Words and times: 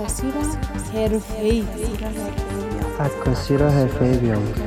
عکاسی 0.00 0.32
را 0.32 0.40
حرفه‌ای 0.94 1.64
عکاسی 3.00 3.56
را 3.56 3.70
حرفه‌ای 3.70 4.18
بیاموزید 4.18 4.64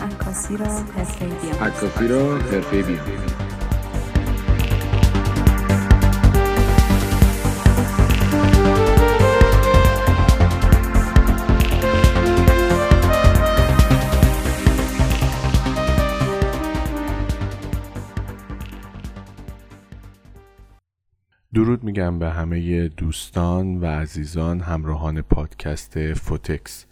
عکاسی 0.00 0.56
را 0.56 0.66
حرفه‌ای 0.66 1.28
بیاموزید 1.28 1.60
عکاسی 1.60 2.06
را 2.06 2.36
حرفه‌ای 2.38 2.82
بیاموزید 2.82 3.63
درود 21.64 21.84
میگم 21.84 22.18
به 22.18 22.30
همه 22.30 22.88
دوستان 22.88 23.80
و 23.80 23.86
عزیزان 23.86 24.60
همراهان 24.60 25.22
پادکست 25.22 26.14
فوتکس. 26.14 26.86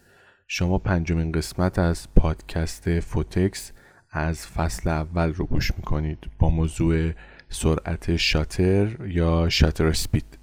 شما 0.47 0.79
پنجمین 0.79 1.33
قسمت 1.33 1.79
از 1.79 2.09
پادکست 2.17 3.01
فوتکس 3.01 3.73
از 4.11 4.47
فصل 4.47 4.91
اول 4.91 5.33
رو 5.33 5.47
گوش 5.47 5.77
می‌کنید 5.77 6.19
با 6.39 6.51
موضوع 6.51 7.11
سرعت 7.49 8.17
شاتر 8.17 8.97
یا 9.07 9.49
شاتر 9.49 9.93
سپید. 9.93 10.42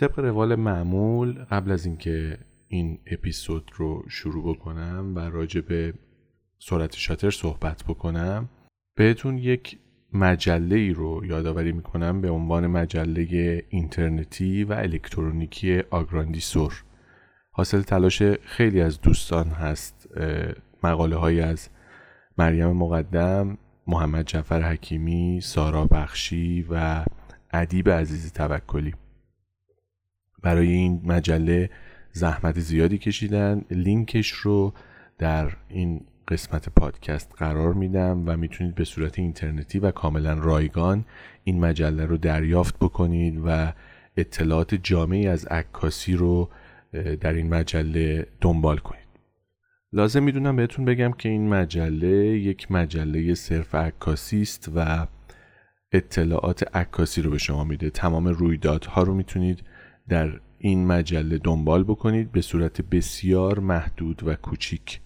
طبق 0.00 0.18
روال 0.18 0.54
معمول 0.54 1.44
قبل 1.44 1.70
از 1.70 1.86
اینکه 1.86 2.38
این 2.68 2.98
اپیزود 3.06 3.70
رو 3.74 4.04
شروع 4.08 4.54
بکنم 4.54 5.12
و 5.16 5.18
راجع 5.18 5.60
به 5.60 5.94
سرعت 6.58 6.96
شاتر 6.96 7.30
صحبت 7.30 7.84
بکنم 7.84 8.48
بهتون 8.96 9.38
یک 9.38 9.78
مجله 10.12 10.76
ای 10.76 10.92
رو 10.92 11.24
یادآوری 11.24 11.72
می‌کنم 11.72 12.20
به 12.20 12.30
عنوان 12.30 12.66
مجله 12.66 13.62
اینترنتی 13.68 14.64
و 14.64 14.72
الکترونیکی 14.72 15.80
آگراندیسور. 15.80 16.84
حاصل 17.50 17.82
تلاش 17.82 18.22
خیلی 18.22 18.80
از 18.80 19.00
دوستان 19.00 19.46
هست 19.46 20.08
مقاله 20.82 21.16
های 21.16 21.40
از 21.40 21.68
مریم 22.38 22.72
مقدم 22.72 23.58
محمد 23.86 24.26
جعفر 24.26 24.62
حکیمی 24.62 25.40
سارا 25.40 25.84
بخشی 25.84 26.66
و 26.70 27.04
ادیب 27.52 27.90
عزیز 27.90 28.32
توکلی. 28.32 28.94
برای 30.44 30.72
این 30.72 31.00
مجله 31.04 31.70
زحمت 32.12 32.60
زیادی 32.60 32.98
کشیدن. 32.98 33.64
لینکش 33.70 34.30
رو 34.30 34.74
در 35.18 35.52
این 35.68 36.00
قسمت 36.28 36.68
پادکست 36.68 37.32
قرار 37.36 37.74
میدم 37.74 38.22
و 38.26 38.36
می‌تونید 38.36 38.74
به 38.74 38.84
صورت 38.84 39.18
اینترنتی 39.18 39.78
و 39.78 39.90
کاملا 39.90 40.34
رایگان 40.34 41.04
این 41.44 41.60
مجله 41.60 42.06
رو 42.06 42.16
دریافت 42.16 42.78
بکنید 42.78 43.42
و 43.46 43.72
اطلاعات 44.16 44.74
جامعی 44.74 45.28
از 45.28 45.46
عکاسی 45.46 46.16
رو 46.16 46.50
در 47.20 47.32
این 47.32 47.54
مجله 47.54 48.26
دنبال 48.40 48.78
کنید. 48.78 49.04
لازم 49.92 50.22
می‌دونم 50.22 50.56
بهتون 50.56 50.84
بگم 50.84 51.12
که 51.12 51.28
این 51.28 51.48
مجله 51.48 52.38
یک 52.38 52.72
مجله 52.72 53.34
صرف 53.34 53.74
عکاسی 53.74 54.42
است 54.42 54.70
و 54.74 55.06
اطلاعات 55.92 56.76
عکاسی 56.76 57.22
رو 57.22 57.30
به 57.30 57.38
شما 57.38 57.64
میده. 57.64 57.90
تمام 57.90 58.28
رویدادها 58.28 59.02
رو 59.02 59.14
می‌تونید 59.14 59.62
در 60.08 60.40
این 60.58 60.86
مجله 60.86 61.38
دنبال 61.38 61.84
بکنید 61.84 62.32
به 62.32 62.40
صورت 62.40 62.80
بسیار 62.82 63.58
محدود 63.58 64.22
و 64.26 64.34
کوچیک 64.34 65.00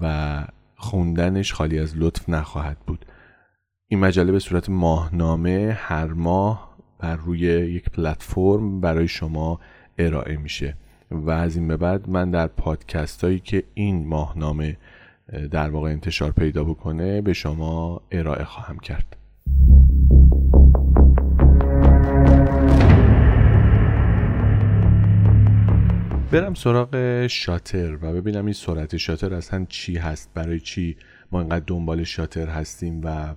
و 0.00 0.44
خوندنش 0.76 1.52
خالی 1.52 1.78
از 1.78 1.96
لطف 1.96 2.28
نخواهد 2.28 2.78
بود. 2.86 3.06
این 3.88 4.00
مجله 4.00 4.32
به 4.32 4.38
صورت 4.38 4.70
ماهنامه 4.70 5.76
هر 5.80 6.06
ماه 6.06 6.76
بر 6.98 7.16
روی 7.16 7.40
یک 7.40 7.90
پلتفرم 7.90 8.80
برای 8.80 9.08
شما 9.08 9.60
ارائه 9.98 10.36
میشه 10.36 10.76
و 11.10 11.30
از 11.30 11.56
این 11.56 11.68
به 11.68 11.76
بعد 11.76 12.08
من 12.08 12.30
در 12.30 12.46
پادکست 12.46 13.24
هایی 13.24 13.40
که 13.40 13.62
این 13.74 14.06
ماهنامه 14.06 14.76
در 15.50 15.70
واقع 15.70 15.90
انتشار 15.90 16.30
پیدا 16.30 16.64
بکنه 16.64 17.20
به 17.20 17.32
شما 17.32 18.02
ارائه 18.10 18.44
خواهم 18.44 18.78
کرد. 18.78 19.16
برم 26.32 26.54
سراغ 26.54 27.26
شاتر 27.26 27.98
و 28.02 28.12
ببینم 28.12 28.44
این 28.44 28.52
سرعت 28.52 28.96
شاتر 28.96 29.34
اصلا 29.34 29.66
چی 29.68 29.96
هست 29.96 30.30
برای 30.34 30.60
چی 30.60 30.96
ما 31.32 31.40
اینقدر 31.40 31.64
دنبال 31.66 32.04
شاتر 32.04 32.46
هستیم 32.46 33.00
و 33.04 33.34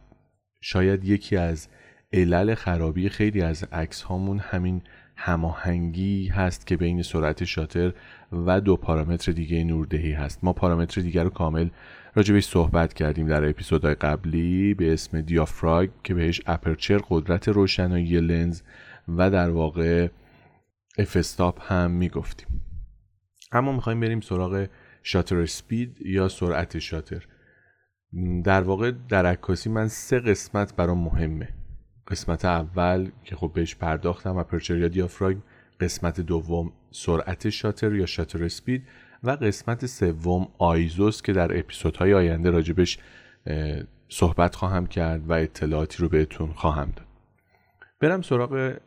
شاید 0.61 1.05
یکی 1.05 1.38
از 1.38 1.67
علل 2.13 2.55
خرابی 2.55 3.09
خیلی 3.09 3.41
از 3.41 3.63
عکس 3.63 4.01
هامون 4.01 4.39
همین 4.39 4.81
هماهنگی 5.16 6.27
هست 6.27 6.67
که 6.67 6.77
بین 6.77 7.01
سرعت 7.01 7.44
شاتر 7.44 7.94
و 8.31 8.61
دو 8.61 8.75
پارامتر 8.75 9.31
دیگه 9.31 9.63
نوردهی 9.63 10.11
هست. 10.11 10.44
ما 10.44 10.53
پارامتر 10.53 11.01
دیگر 11.01 11.23
رو 11.23 11.29
کامل 11.29 11.69
راجبش 12.16 12.45
صحبت 12.45 12.94
کردیم 12.94 13.27
در 13.27 13.50
اپیزودهای 13.50 13.95
قبلی 13.95 14.73
به 14.73 14.94
اسم 14.94 15.21
دیافراگ 15.21 15.89
که 16.03 16.13
بهش 16.13 16.41
اپرچر 16.45 17.01
قدرت 17.09 17.47
روشنایی 17.47 18.19
لنز 18.19 18.61
و 19.07 19.29
در 19.29 19.50
واقع 19.50 20.07
افستاپ 20.97 21.71
هم 21.71 21.91
می‌گفتیم. 21.91 22.69
اما 23.52 23.72
می‌خوایم 23.72 24.00
بریم 24.00 24.22
سراغ 24.22 24.68
شاتر 25.04 25.46
سپید 25.46 25.98
یا 26.06 26.28
سرعت 26.28 26.80
شاتر. 26.80 27.28
در 28.44 28.62
واقع 28.62 28.92
در 29.10 29.26
عکاسی 29.26 29.70
من 29.70 29.88
سه 29.88 30.20
قسمت 30.20 30.76
برام 30.76 31.04
مهمه. 31.04 31.50
قسمت 32.08 32.46
اول 32.46 33.12
که 33.24 33.36
خب 33.36 33.52
بهش 33.54 33.76
پرداختم 33.76 34.38
اپرچر 34.38 34.78
یا 34.78 34.88
دیافراگم 34.88 35.42
قسمت 35.80 36.22
دوم 36.22 36.72
سرعت 36.92 37.50
شاتر 37.50 37.94
یا 37.94 38.06
شاتر 38.06 38.48
سپید 38.48 38.84
و 39.24 39.32
قسمت 39.32 39.86
سوم 39.86 40.48
آیزوس 40.58 41.22
که 41.22 41.34
در 41.34 41.60
اپیزودهای 41.60 42.14
آینده 42.14 42.50
راجبش 42.50 43.00
صحبت 44.10 44.56
خواهم 44.56 44.88
کرد 44.88 45.30
و 45.30 45.34
اطلاعاتی 45.34 46.04
رو 46.04 46.10
بهتون 46.10 46.54
خواهم 46.54 46.94
داد. 46.96 47.08
برم 48.00 48.22
سراغ 48.22 48.78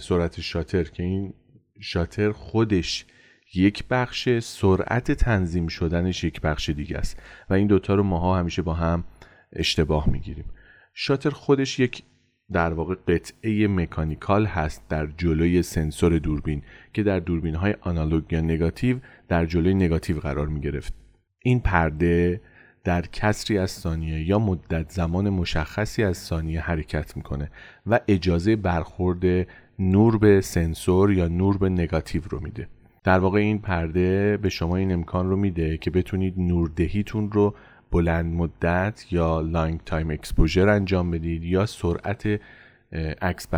سرعت 0.00 0.40
شاتر 0.40 0.84
که 0.84 1.02
این 1.02 1.34
شاتر 1.80 2.32
خودش 2.32 3.06
یک 3.54 3.84
بخش 3.90 4.38
سرعت 4.38 5.12
تنظیم 5.12 5.66
شدنش 5.66 6.24
یک 6.24 6.40
بخش 6.40 6.70
دیگه 6.70 6.98
است. 6.98 7.22
و 7.50 7.54
این 7.54 7.66
دوتا 7.66 7.94
رو 7.94 8.02
ماها 8.02 8.38
همیشه 8.38 8.62
با 8.62 8.74
هم 8.74 9.04
اشتباه 9.52 10.10
می‌گیریم. 10.10 10.44
شاتر 10.94 11.30
خودش 11.30 11.78
یک 11.78 12.02
در 12.52 12.72
واقع 12.72 12.94
قطعه 13.08 13.68
مکانیکال 13.68 14.46
هست 14.46 14.88
در 14.88 15.06
جلوی 15.06 15.62
سنسور 15.62 16.18
دوربین 16.18 16.62
که 16.92 17.02
در 17.02 17.20
دوربین 17.20 17.54
های 17.54 17.74
آنالوگ 17.80 18.32
یا 18.32 18.40
نگاتیو 18.40 18.96
در 19.28 19.46
جلوی 19.46 19.74
نگاتیو 19.74 20.20
قرار 20.20 20.48
می 20.48 20.60
گرفت 20.60 20.94
این 21.42 21.60
پرده 21.60 22.40
در 22.84 23.02
کسری 23.02 23.58
از 23.58 23.70
ثانیه 23.70 24.28
یا 24.28 24.38
مدت 24.38 24.90
زمان 24.90 25.30
مشخصی 25.30 26.02
از 26.02 26.16
ثانیه 26.18 26.60
حرکت 26.60 27.16
می‌کنه 27.16 27.50
و 27.86 28.00
اجازه 28.08 28.56
برخورد 28.56 29.48
نور 29.78 30.18
به 30.18 30.40
سنسور 30.40 31.12
یا 31.12 31.28
نور 31.28 31.58
به 31.58 31.68
نگاتیو 31.68 32.22
رو 32.30 32.40
میده. 32.40 32.68
در 33.06 33.18
واقع 33.18 33.38
این 33.38 33.58
پرده 33.58 34.36
به 34.36 34.48
شما 34.48 34.76
این 34.76 34.92
امکان 34.92 35.28
رو 35.28 35.36
میده 35.36 35.78
که 35.78 35.90
بتونید 35.90 36.34
نوردهیتون 36.36 37.32
رو 37.32 37.54
بلند 37.90 38.34
مدت 38.34 39.06
یا 39.10 39.40
long 39.40 39.80
time 39.86 40.10
exposure 40.10 40.68
انجام 40.68 41.10
بدید 41.10 41.44
یا 41.44 41.66
سرعت 41.66 42.40
عکس 43.22 43.48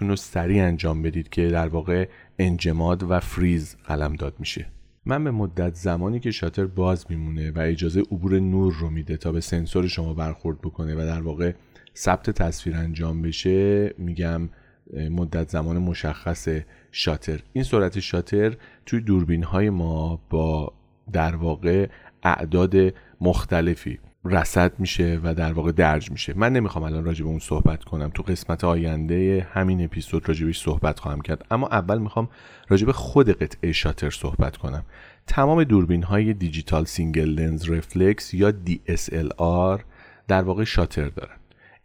رو 0.00 0.16
سریع 0.16 0.64
انجام 0.64 1.02
بدید 1.02 1.28
که 1.28 1.48
در 1.48 1.68
واقع 1.68 2.08
انجماد 2.38 3.02
و 3.10 3.20
فریز 3.20 3.76
قلم 3.84 4.14
داد 4.14 4.34
میشه. 4.38 4.66
ما 5.04 5.24
به 5.24 5.30
مدت 5.30 5.74
زمانی 5.74 6.20
که 6.20 6.30
شاتر 6.30 6.66
باز 6.66 7.06
میمونه 7.08 7.50
و 7.50 7.58
اجازه 7.58 8.00
عبور 8.00 8.38
نور 8.38 8.74
رو 8.74 8.90
میده 8.90 9.16
تا 9.16 9.32
به 9.32 9.40
سنسور 9.40 9.86
شما 9.88 10.14
برخورد 10.14 10.58
بکنه 10.60 10.94
و 10.94 10.98
در 10.98 11.22
واقع 11.22 11.52
ثبت 11.96 12.30
تصویر 12.30 12.76
انجام 12.76 13.22
بشه 13.22 13.94
میگم 13.98 14.48
مدت 14.94 15.48
زمان 15.48 15.78
مشخص 15.78 16.48
شاتر. 16.92 17.40
این 17.52 17.64
سرعت 17.64 18.00
شاتر 18.00 18.56
توی 18.86 19.00
دوربین 19.00 19.42
های 19.42 19.70
ما 19.70 20.20
با 20.30 20.72
در 21.12 21.36
واقع 21.36 21.88
اعداد 22.22 22.74
مختلفی 23.20 23.98
رصد 24.24 24.72
میشه 24.78 25.20
و 25.24 25.34
در 25.34 25.52
واقع 25.52 25.72
درج 25.72 26.10
میشه. 26.10 26.34
من 26.36 26.52
نمی‌خوام 26.52 26.84
الان 26.84 27.04
راجع 27.04 27.24
به 27.24 27.30
اون 27.30 27.38
صحبت 27.38 27.84
کنم. 27.84 28.10
تو 28.14 28.22
قسمت 28.22 28.64
آینده 28.64 29.46
همین 29.52 29.84
اپیزود 29.84 30.28
راجبش 30.28 30.62
صحبت 30.62 30.98
خواهم 31.00 31.20
کرد. 31.20 31.46
اما 31.50 31.68
اول 31.68 31.98
می‌خوام 31.98 32.28
راجع 32.68 32.86
به 32.86 32.92
خود 32.92 33.30
قطعه 33.30 33.72
شاتر 33.72 34.10
صحبت 34.10 34.56
کنم. 34.56 34.84
تمام 35.26 35.64
دوربین 35.64 36.02
های 36.02 36.34
دیجیتال 36.34 36.84
single 36.84 37.28
lens 37.28 37.70
reflex 37.70 38.34
یا 38.34 38.50
DSLR 38.66 39.80
در 40.28 40.42
واقع 40.42 40.64
شاتر 40.64 41.08
دارن. 41.08 41.36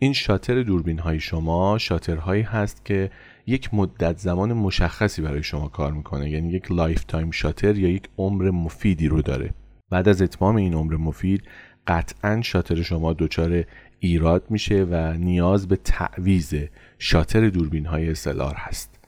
این 0.04 0.14
شاتر 0.14 0.64
دوربین 0.64 1.00
های 1.00 1.20
شما 1.20 1.78
شاترهایی 1.78 2.42
هست 2.42 2.86
که 2.86 3.12
یک 3.48 3.74
مدت 3.74 4.18
زمان 4.18 4.54
مشخصی 4.54 5.22
برای 5.22 5.44
شما 5.44 5.68
کار 5.68 5.92
می‌کنه. 5.92 6.30
یعنی 6.30 6.50
یک 6.50 6.72
lifetime 6.72 7.32
شاتر 7.32 7.78
یا 7.78 7.90
یک 7.90 8.10
عمر 8.18 8.50
مفیدی 8.50 9.08
رو 9.08 9.22
داره. 9.22 9.54
بعد 9.90 10.10
از 10.10 10.22
اتمام 10.22 10.56
این 10.56 10.74
عمر 10.74 10.96
مفید 10.96 11.44
قطعا 11.88 12.42
شاتر 12.42 12.82
شما 12.82 13.14
دچار 13.14 13.64
ایراد 14.00 14.44
میشه 14.50 14.88
و 14.90 15.14
نیاز 15.14 15.68
به 15.68 15.76
تعویز 15.76 16.54
شاتر 17.00 17.50
دوربین 17.50 17.86
های 17.86 18.16
SLR 18.16 18.54
هست 18.56 19.00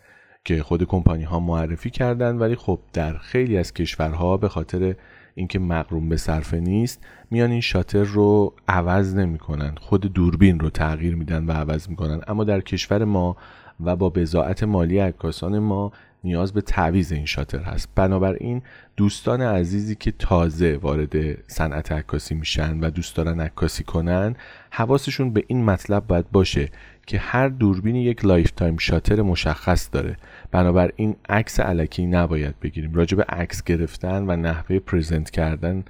که 0.45 0.63
خود 0.63 0.84
کمپانی 0.84 1.24
ها 1.24 1.40
معرفی 1.40 1.90
کردن 1.90 2.36
ولی 2.36 2.56
خب 2.56 2.80
در 2.94 3.18
خیلی 3.18 3.57
از 3.57 3.74
کشورها 3.74 4.38
به 4.38 4.50
خاطر 4.50 4.95
اینکه 5.35 5.59
مقروم 5.59 6.09
به 6.09 6.18
صرفه 6.18 6.59
نیست 6.59 7.01
میان 7.31 7.51
این 7.51 7.62
شاتر 7.62 8.03
رو 8.03 8.53
عوض 8.68 9.15
نمی‌کنن 9.15 9.75
خود 9.80 10.13
دوربین 10.13 10.59
رو 10.59 10.69
تغییر 10.69 11.15
میدن 11.15 11.45
و 11.45 11.51
عوض 11.51 11.89
می‌کنن. 11.89 12.21
اما 12.27 12.44
در 12.44 12.62
کشور 12.62 13.03
ما 13.03 13.38
و 13.83 13.95
با 13.95 14.09
بزاعت 14.09 14.63
مالی 14.63 15.00
عکاسان 15.00 15.59
ما 15.59 15.91
نیاز 16.24 16.53
به 16.53 16.62
تعویض 16.62 17.12
این 17.12 17.25
شاتر 17.25 17.59
هست. 17.59 17.89
بنابراین 17.95 18.62
دوستان 18.97 19.41
عزیزی 19.41 19.95
که 19.95 20.12
تازه 20.12 20.80
وارد 20.81 21.50
صنعت 21.51 21.91
عکاسی 21.91 22.35
میشن 22.35 22.80
و 22.80 22.89
دوست 22.89 23.15
دارن 23.15 23.41
عکاسی 23.41 23.83
کنن 23.83 24.35
حواسشون 24.69 25.33
به 25.33 25.44
این 25.47 25.65
مطلب 25.65 26.07
باید 26.07 26.31
باشه 26.31 26.69
که 27.07 27.19
هر 27.19 27.47
دوربین 27.47 27.95
یک 27.95 28.25
lifetime 28.25 28.77
شاتر 28.77 29.21
مشخص 29.21 29.89
داره. 29.91 30.18
بنابراین 30.53 31.15
عکس 31.29 31.59
الکی 31.59 32.06
نباید 32.05 32.59
بگیریم. 32.59 32.94
راجع 32.94 33.17
به 33.17 33.23
عکس 33.23 33.63
گرفتن 33.63 34.23
و 34.27 34.35
نحوه 34.35 34.79
present 34.80 35.30
کردن 35.29 35.83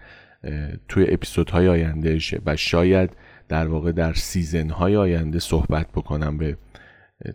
توی 0.88 1.06
اپیزودهای 1.10 1.68
آینده 1.68 2.20
و 2.46 2.56
شاید 2.56 3.10
در 3.50 3.68
واقع 3.68 3.92
در 3.92 4.14
season 4.14 4.70
های 4.70 4.96
آینده 4.96 5.40
صحبت 5.40 5.88
بکنم 5.92 6.38
به 6.38 6.58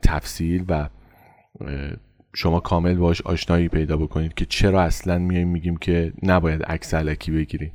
تفصیل 0.03 0.65
و 0.69 0.89
شما 2.35 2.61
کامل 2.61 2.95
باهاش 2.95 3.23
آشنایی 3.23 3.69
پیدا 3.69 3.97
بکنید 3.97 4.35
که 4.35 4.45
چرا 4.45 4.83
اصلا 4.83 5.19
میایم 5.19 5.49
میگیم 5.49 5.77
که 5.77 6.13
نباید 6.23 6.63
عکس 6.63 6.95
الکی 6.95 7.33
بگیرین. 7.33 7.73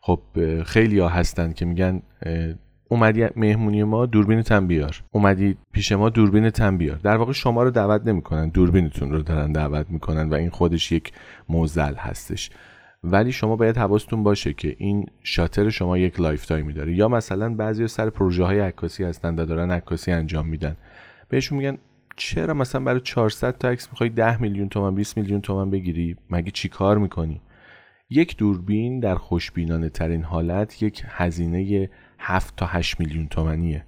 خب 0.00 0.20
خیلی 0.66 0.98
ها 0.98 1.08
هستن 1.08 1.52
که 1.52 1.64
میگن 1.64 2.02
اومدی 2.88 3.26
مهمونی 3.36 3.82
ما 3.82 4.06
دوربینتم 4.06 4.66
بیار. 4.66 5.02
اومدی 5.10 5.56
پیش 5.72 5.92
ما 5.92 6.08
دوربینتم 6.08 6.76
بیار. 6.76 6.96
در 6.96 7.16
واقع 7.16 7.32
شما 7.32 7.62
رو 7.62 7.70
دعوت 7.70 8.06
نمی‌کنن. 8.06 8.48
دوربینتون 8.48 9.10
رو 9.10 9.22
دارن 9.22 9.52
دعوت 9.52 9.86
می‌کنن 9.90 10.28
و 10.28 10.34
این 10.34 10.50
خودش 10.50 10.92
یک 10.92 11.12
معضل 11.48 11.94
هستش. 11.94 12.50
ولی 13.04 13.32
شما 13.32 13.56
باید 13.56 13.76
حواستون 13.76 14.22
باشه 14.22 14.52
که 14.52 14.76
این 14.78 15.06
شاتر 15.22 15.70
شما 15.70 15.98
یک 15.98 16.20
lifetime 16.20 16.46
ی 16.46 16.72
داره. 16.72 16.94
یا 16.94 17.08
مثلا 17.08 17.54
بعضی 17.54 17.88
سر 17.88 18.10
پروژه 18.10 18.44
های 18.44 18.60
عکاسی 18.60 19.04
هستن 19.04 19.34
و 19.34 19.44
دارن 19.44 19.70
عکاسی 19.70 20.12
انجام 20.12 20.46
میدن. 20.48 20.76
بهشون 21.28 21.58
میگن 21.58 21.78
چرا 22.16 22.54
مثلا 22.54 22.84
برای 22.84 23.00
400 23.00 23.58
تا 23.58 23.68
عکس 23.68 23.88
می‌خوای 23.90 24.10
10 24.10 24.42
میلیون 24.42 24.68
تومن 24.68 24.94
20 24.94 25.16
میلیون 25.16 25.40
تومن 25.40 25.70
بگیری؟ 25.70 26.16
مگه 26.30 26.50
چی 26.50 26.68
کار 26.68 26.98
می‌کنی؟ 26.98 27.40
یک 28.10 28.36
دوربین 28.36 29.00
در 29.00 29.14
خوشبینانه 29.14 29.88
ترین 29.88 30.22
حالت 30.22 30.82
یک 30.82 31.02
هزینه 31.06 31.88
7 32.18 32.56
تا 32.56 32.66
8 32.66 33.00
میلیون 33.00 33.28
تومنیه. 33.28 33.84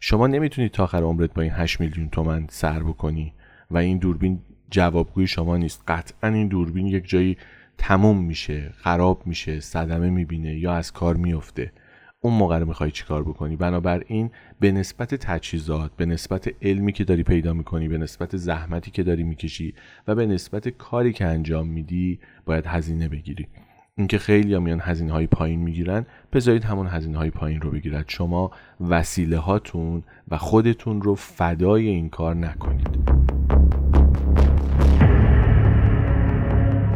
شما 0.00 0.26
نمی‌تونی 0.26 0.68
تا 0.68 0.84
آخر 0.84 1.02
عمرت 1.02 1.34
با 1.34 1.42
این 1.42 1.52
8 1.52 1.80
میلیون 1.80 2.08
تومن 2.08 2.46
سر 2.50 2.82
بکنی 2.82 3.32
و 3.70 3.78
این 3.78 3.98
دوربین 3.98 4.40
جوابگوی 4.70 5.26
شما 5.26 5.56
نیست. 5.56 5.82
قطعا 5.88 6.30
این 6.30 6.48
دوربین 6.48 6.86
یک 6.86 7.08
جایی 7.08 7.36
تموم 7.78 8.24
میشه 8.24 8.72
خراب 8.76 9.26
میشه 9.26 9.60
صدمه 9.60 10.10
می‌بینه 10.10 10.58
یا 10.58 10.72
از 10.74 10.92
کار 10.92 11.16
میفته 11.16 11.72
اون 12.20 12.34
موقع 12.34 12.58
رو 12.58 12.66
می‌خوای 12.66 12.90
چیکار 12.90 13.22
بکنی؟ 13.22 13.56
بنابراین 13.56 14.30
به 14.60 14.72
نسبت 14.72 15.14
تجهیزات 15.14 15.96
به 15.96 16.06
نسبت 16.06 16.50
علمی 16.62 16.92
که 16.92 17.04
داری 17.04 17.22
پیدا 17.22 17.52
می‌کنی 17.52 17.88
به 17.88 17.98
نسبت 17.98 18.36
زحمتی 18.36 18.90
که 18.90 19.02
داری 19.02 19.22
می‌کشی 19.22 19.74
و 20.06 20.14
به 20.14 20.26
نسبت 20.26 20.68
کاری 20.68 21.12
که 21.12 21.24
انجام 21.24 21.68
میدی 21.68 22.20
باید 22.44 22.66
هزینه 22.66 23.08
بگیری. 23.08 23.48
اینکه 23.98 24.18
خیلی 24.18 24.58
میان 24.58 24.80
هزینه 24.80 25.12
های 25.12 25.26
پایین 25.26 25.60
می‌گیرن 25.60 26.06
بذارید 26.32 26.64
همون 26.64 26.86
هزینه 26.86 27.18
های 27.18 27.30
پایین 27.30 27.60
رو 27.60 27.70
بگیرد. 27.70 28.04
شما 28.08 28.50
وسیله 28.80 29.38
هاتون 29.38 30.02
و 30.28 30.38
خودتون 30.38 31.02
رو 31.02 31.14
فدای 31.14 31.88
این 31.88 32.08
کار 32.08 32.34
نکنید. 32.34 32.88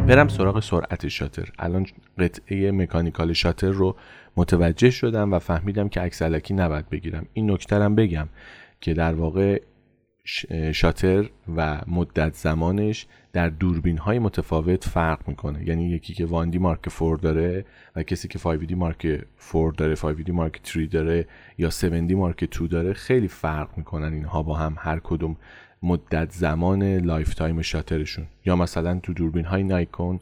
برم 0.07 0.27
سراغ 0.27 0.59
سرعت 0.59 1.07
شاتر. 1.07 1.49
الان 1.59 1.85
قطعه 2.19 2.71
mechanical 2.71 3.33
شاتر 3.33 3.69
رو 3.69 3.95
متوجه 4.37 4.89
شدم 4.89 5.33
و 5.33 5.39
فهمیدم 5.39 5.89
که 5.89 6.01
عکس 6.01 6.21
نباید 6.21 6.89
بگیرم. 6.89 7.25
این 7.33 7.51
نکته 7.51 7.82
رم 7.82 7.95
بگم 7.95 8.27
که 8.81 8.93
در 8.93 9.13
واقع 9.13 9.61
شاتر 10.71 11.29
و 11.55 11.81
مدت 11.87 12.33
زمانش 12.33 13.07
در 13.33 13.49
دوربین 13.49 13.97
های 13.97 14.19
متفاوت 14.19 14.83
فرق 14.83 15.27
می‌کنه. 15.27 15.67
یعنی 15.67 15.89
یکی 15.89 16.13
که 16.13 16.25
واندی 16.25 16.57
مارک 16.57 16.89
4 16.99 17.17
داره 17.17 17.65
و 17.95 18.03
کسی 18.03 18.27
که 18.27 18.39
5D 18.39 18.71
مارک 18.71 19.25
4 19.51 19.71
داره 19.71 19.95
5D 19.95 20.29
مارک 20.29 20.59
3 20.63 20.85
داره 20.85 21.27
یا 21.57 21.69
7D 21.69 22.11
مارک 22.11 22.43
2 22.43 22.67
داره 22.67 22.93
خیلی 22.93 23.27
فرق 23.27 23.77
می‌کنن 23.77 24.13
اینها 24.13 24.43
با 24.43 24.55
هم 24.55 24.75
هر 24.79 24.99
کدوم 25.03 25.37
مدت 25.83 26.31
زمان 26.31 26.83
life 26.83 27.33
time 27.33 27.61
شاترشون. 27.61 28.25
یا 28.45 28.55
مثلا 28.55 28.99
تو 28.99 29.13
دوربین 29.13 29.45
های 29.45 29.63
نایکون 29.63 30.19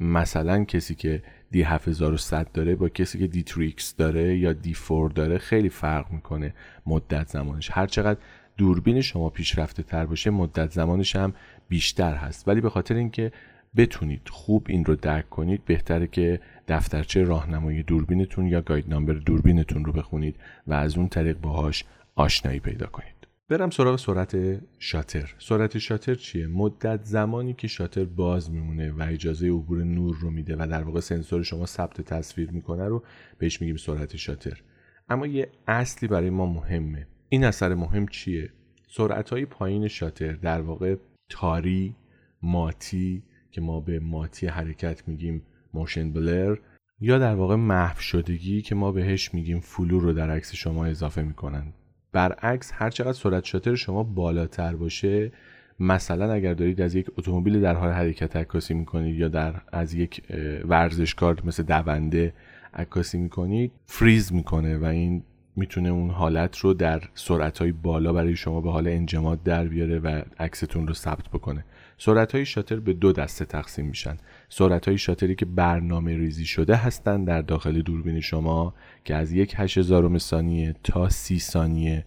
مثلا 0.00 0.64
کسی 0.64 0.94
که 0.94 1.22
D7100 1.50 2.52
داره 2.54 2.74
با 2.74 2.88
کسی 2.88 3.18
که 3.18 3.26
D3X 3.26 3.96
داره 3.96 4.38
یا 4.38 4.52
D4 4.52 5.10
داره 5.10 5.38
خیلی 5.38 5.68
فرق 5.68 6.12
می‌کنه 6.12 6.54
مدت 6.86 7.28
زمانش. 7.28 7.70
هر 7.72 7.86
چقدر 7.86 8.20
دوربین 8.56 9.00
شما 9.00 9.30
پیشرفته 9.30 9.82
تر 9.82 10.06
باشه 10.06 10.30
مدت 10.30 10.70
زمانش 10.70 11.16
هم 11.16 11.32
بیشتر 11.68 12.14
هست. 12.14 12.48
ولی 12.48 12.60
به 12.60 12.70
خاطر 12.70 12.94
اینکه 12.94 13.32
بتونید 13.76 14.28
خوب 14.30 14.66
این 14.68 14.84
رو 14.84 14.94
درک 14.96 15.30
کنید 15.30 15.64
بهتره 15.64 16.06
که 16.06 16.40
دفترچه 16.68 17.24
راهنمایی 17.24 17.82
دوربینتون 17.82 18.46
یا 18.46 18.60
guide 18.60 18.88
number 18.88 19.14
دوربینتون 19.14 19.84
رو 19.84 19.92
بخونید 19.92 20.36
و 20.66 20.74
از 20.74 20.96
اون 20.96 21.08
طریق 21.08 21.38
باهاش 21.40 21.84
آشنایی 22.14 22.60
پیدا 22.60 22.86
کنید. 22.86 23.16
برم 23.48 23.70
سراغ 23.70 23.98
سرعت 23.98 24.60
شاتر. 24.78 25.34
سرعت 25.38 25.78
شاتر 25.78 26.14
چیه؟ 26.14 26.46
مدت 26.46 27.04
زمانی 27.04 27.54
که 27.54 27.68
شاتر 27.68 28.04
باز 28.04 28.50
میمونه 28.50 28.92
و 28.92 29.06
اجازه 29.08 29.48
عبور 29.48 29.84
نور 29.84 30.16
رو 30.20 30.30
میده 30.30 30.56
و 30.56 30.66
در 30.70 30.82
واقع 30.82 31.00
سنسور 31.00 31.42
شما 31.42 31.66
ثبت 31.66 32.00
تصویر 32.00 32.50
می‌کنه 32.50 32.84
رو 32.84 33.02
بهش 33.38 33.60
میگیم 33.60 33.76
سرعت 33.76 34.16
شاتر. 34.16 34.62
اما 35.08 35.26
یه 35.26 35.50
اثری 35.66 36.08
برای 36.08 36.30
ما 36.30 36.46
مهمه. 36.46 37.06
این 37.28 37.44
اثر 37.44 37.74
مهم 37.74 38.08
چیه؟ 38.08 38.50
سرعت 38.88 39.30
های 39.30 39.44
پایین 39.44 39.88
شاتر 39.88 40.32
در 40.32 40.60
واقع 40.60 40.96
تاری 41.28 41.94
ماتی 42.42 43.22
که 43.50 43.60
ما 43.60 43.80
به 43.80 44.00
ماتی 44.00 44.46
حرکت 44.46 45.08
میگیم 45.08 45.42
motion 45.74 46.12
blur 46.12 46.56
یا 47.00 47.18
در 47.18 47.34
واقع 47.34 47.54
محو 47.54 48.00
شدگی 48.00 48.62
که 48.62 48.74
ما 48.74 48.92
بهش 48.92 49.34
میگیم 49.34 49.60
فلو 49.60 50.00
رو 50.00 50.12
در 50.12 50.30
عکس 50.30 50.54
شما 50.54 50.86
اضافه 50.86 51.22
می‌کنن 51.22 51.72
برعکس 52.12 52.72
هر 52.74 52.90
چقدر 52.90 53.12
سرعت 53.12 53.44
شاتر 53.44 53.74
شما 53.74 54.02
بالاتر 54.02 54.76
باشه 54.76 55.32
مثلا 55.80 56.32
اگر 56.32 56.54
دارید 56.54 56.80
از 56.80 56.94
یک 56.94 57.06
اتومبیل 57.18 57.60
در 57.60 57.74
حال 57.74 57.90
حرکت 57.90 58.36
عکاسی 58.36 58.74
می‌کنید 58.74 59.16
یا 59.16 59.28
در 59.28 59.54
از 59.72 59.94
یک 59.94 60.22
ورزشکار 60.64 61.42
مثل 61.44 61.62
دونده 61.62 62.34
عکاسی 62.74 63.18
می‌کنید 63.18 63.72
فریز 63.86 64.32
می‌کنه 64.32 64.78
و 64.78 64.84
این 64.84 65.22
می‌تونه 65.56 65.88
اون 65.88 66.10
حالت 66.10 66.58
رو 66.58 66.74
در 66.74 67.02
سرعت 67.14 67.58
های 67.58 67.72
بالا 67.72 68.12
برای 68.12 68.36
شما 68.36 68.60
به 68.60 68.70
حال 68.70 68.88
انجماد 68.88 69.42
در 69.42 69.64
بیاره 69.64 69.98
و 69.98 70.22
عکستون 70.38 70.88
رو 70.88 70.94
ثبت 70.94 71.28
بکنه. 71.28 71.64
سرعت 71.98 72.34
های 72.34 72.46
شاتر 72.46 72.80
به 72.80 72.92
دو 72.92 73.12
دسته 73.12 73.44
تقسیم 73.44 73.86
میشن. 73.86 74.16
سرعت 74.48 74.88
های 74.88 74.98
شاتری 74.98 75.34
که 75.34 75.44
برنامه 75.44 76.16
ریزی 76.16 76.44
شده 76.44 76.76
هستند 76.76 77.26
در 77.26 77.42
داخل 77.42 77.82
دوربین 77.82 78.20
شما 78.20 78.74
که 79.04 79.14
از 79.14 79.32
یک 79.32 79.54
هشتازارم 79.56 80.18
ثانیه 80.18 80.74
تا 80.84 81.08
سی 81.08 81.38
ثانیه 81.38 82.04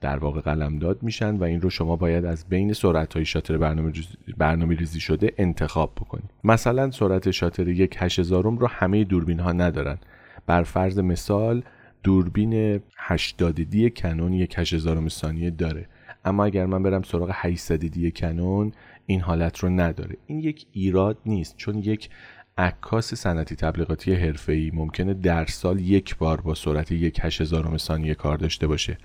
در 0.00 0.18
واقع 0.18 0.40
قلمداد 0.40 1.02
میشن 1.02 1.36
و 1.36 1.44
این 1.44 1.60
رو 1.60 1.70
شما 1.70 1.96
باید 1.96 2.24
از 2.24 2.44
بین 2.48 2.72
سرعت 2.72 3.14
های 3.14 3.24
شاتر 3.24 3.58
برنامه, 3.58 3.92
برنامه 4.36 4.74
ریزی 4.74 5.00
شده 5.00 5.32
انتخاب 5.38 5.92
بکنید. 5.94 6.30
مثلا 6.44 6.90
سرعت 6.90 7.30
شاتر 7.30 7.68
یک 7.68 7.96
هشتازارم 7.98 8.58
رو 8.58 8.66
همه 8.66 9.04
دوربین 9.04 9.40
ها 9.40 9.52
ندارن. 9.52 9.98
بر 10.46 10.62
فرض 10.62 10.98
مثال 10.98 11.62
دوربین 12.02 12.80
80 12.96 13.62
دی 13.62 13.90
کنون 13.90 14.32
یک 14.32 14.54
هشتازارم 14.58 15.08
ثانیه 15.08 15.50
داره. 15.50 15.86
اما 16.24 16.44
اگر 16.44 16.66
من 16.66 16.82
برم 16.82 17.02
سراغ 17.02 17.30
800 17.34 17.86
دی 17.86 18.10
کنون 18.10 18.72
این 19.06 19.20
حالت 19.20 19.58
رو 19.58 19.68
نداره. 19.68 20.16
این 20.26 20.38
یک 20.38 20.66
ایراد 20.72 21.18
نیست 21.26 21.56
چون 21.56 21.78
یک 21.78 22.10
عکاس 22.58 23.14
صنعتی 23.14 23.56
تبلیغاتی 23.56 24.14
حرفه‌ای 24.14 24.70
ممکنه 24.74 25.14
در 25.14 25.46
سال 25.46 25.80
یک 25.80 26.16
بار 26.16 26.40
با 26.40 26.54
سرعت 26.54 26.92
یک 26.92 27.20
هزارم 27.22 27.76
ثانیه 27.76 28.14
کار 28.14 28.36
داشته 28.36 28.66
باشه. 28.66 28.98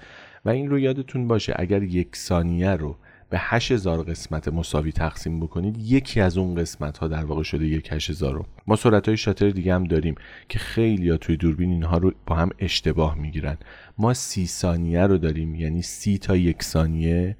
و 0.45 0.49
این 0.49 0.69
رو 0.69 0.79
یادتون 0.79 1.27
باشه 1.27 1.53
اگر 1.55 1.83
یک 1.83 2.15
ثانیه 2.15 2.71
رو 2.71 2.97
به 3.29 3.37
8000 3.39 4.03
قسمت 4.03 4.47
مساوی 4.47 4.91
تقسیم 4.91 5.39
بکنید 5.39 5.77
یکی 5.77 6.21
از 6.21 6.37
اون 6.37 6.55
قسمت 6.55 6.97
ها 6.97 7.07
در 7.07 7.25
واقع 7.25 7.43
شده 7.43 7.65
یک 7.65 7.93
8000 7.93 8.45
ما 8.67 8.75
سرعت 8.75 9.07
های 9.07 9.17
شاتر 9.17 9.49
دیگه 9.49 9.73
هم 9.73 9.83
داریم 9.83 10.15
که 10.49 10.59
خیلی 10.59 11.09
ها 11.09 11.17
توی 11.17 11.37
دوربین 11.37 11.71
اینها 11.71 11.97
رو 11.97 12.11
با 12.25 12.35
هم 12.35 12.49
اشتباه 12.59 13.15
می‌گیرن. 13.15 13.57
ما 13.97 14.13
سی 14.13 14.47
ثانیه 14.47 15.01
رو 15.01 15.17
داریم 15.17 15.55
یعنی 15.55 15.81
سی 15.81 16.17
تا 16.17 16.35
یک 16.35 16.63
ثانیه 16.63 17.37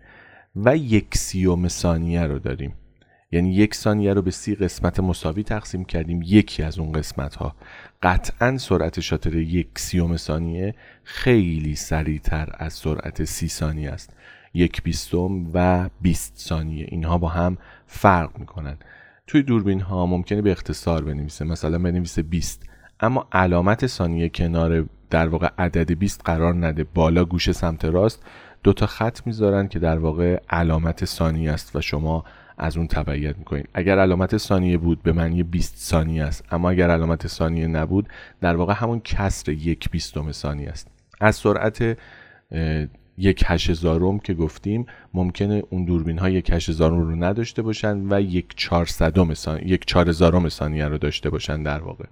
و 0.56 0.77
یک 0.77 1.17
سیوم 1.17 1.67
ثانیه 1.67 2.24
رو 2.24 2.39
داریم. 2.39 2.74
یعنی 3.32 3.53
یک 3.53 3.75
ثانیه 3.75 4.13
رو 4.13 4.22
به 4.22 4.32
سی 4.32 4.56
قسمت 4.56 5.00
مساوی 5.00 5.44
تقسیم 5.44 5.86
کردیم 5.86 6.22
یکی 6.25 6.63
از 6.63 6.79
اون 6.79 6.91
قسمت 6.91 7.36
ها 7.36 7.56
قطعا 8.03 8.58
سرعت 8.58 9.00
شاتر 9.00 9.36
یک 9.36 9.67
سیوم 9.75 10.17
ثانیه 10.17 10.75
خیلی 11.03 11.75
سریعتر 11.75 12.50
از 12.58 12.74
سرعت 12.74 13.24
سی 13.24 13.48
ثانیه 13.48 13.91
است. 13.91 14.13
یک 14.54 14.84
بیستم 14.84 15.51
و 15.54 15.89
بیست 16.01 16.38
ثانیه. 16.38 16.86
اینها 16.89 17.18
با 17.18 17.27
هم 17.27 17.58
فرق 17.88 18.39
می‌کنن. 18.39 18.77
توی 19.27 19.44
دوربین 19.44 19.80
ها 19.80 20.06
ممکنه 20.06 20.42
به 20.42 20.51
اختصار 20.51 21.04
بنویسه. 21.04 21.46
مثلا 21.46 21.80
بنویسه 21.80 22.22
20 22.22 22.70
اما 23.00 23.27
علامت 23.32 23.88
ثانیه 23.88 24.30
کنار 24.30 24.86
در 25.10 25.27
واقع 25.27 25.50
عدد 25.58 25.92
20 25.92 26.22
قرار 26.24 26.56
نده. 26.56 26.84
بالا 26.84 27.25
گوشه 27.25 27.54
سمت 27.54 27.86
راست. 27.86 28.24
دو 28.63 28.74
تا 28.74 28.86
خط 28.86 29.20
می‌ذارن 29.25 29.68
که 29.68 29.80
در 29.80 29.98
واقع 29.98 30.39
علامت 30.50 31.06
ثانیه 31.06 31.51
است 31.51 31.75
و 31.75 31.82
شما 31.82 32.24
از 32.58 32.77
اون 32.77 32.88
تبعیت 32.88 33.38
می‌کنید. 33.38 33.70
اگر 33.74 34.00
علامت 34.00 34.38
ثانیه 34.38 34.77
بود 34.77 35.04
به 35.04 35.12
معنی 35.12 35.44
20 35.44 35.77
ثانیه 35.77 36.24
است. 36.24 36.46
اما 36.51 36.70
اگر 36.70 36.89
علامت 36.89 37.27
ثانیه 37.27 37.68
نبود 37.68 38.10
در 38.42 38.56
واقع 38.56 38.74
همون 38.74 39.00
کسر 39.00 39.51
یک 39.51 39.89
بیستم 39.89 40.32
ثانیه 40.32 40.70
است. 40.70 40.88
از 41.20 41.36
سرعت 41.36 41.98
یک 43.17 43.43
هشتزارم 43.45 44.19
که 44.19 44.33
گفتیم 44.33 44.86
ممکنه 45.13 45.63
اون 45.69 45.86
دوربین 45.86 46.17
ها 46.17 46.29
یک 46.29 46.50
هشتزارم 46.50 47.00
رو 47.01 47.15
نداشته 47.15 47.62
باشن 47.62 48.13
و 48.13 48.21
یک 48.21 48.55
چهارصدم 48.55 49.33
ثانیه 49.33 49.67
یک 49.67 49.86
چهارهزارم 49.86 50.50
ثانیه 50.50 50.88
رو 50.88 50.97
داشته 50.97 51.29
باشن 51.29 51.63
در 51.63 51.79
واقع. 51.79 52.05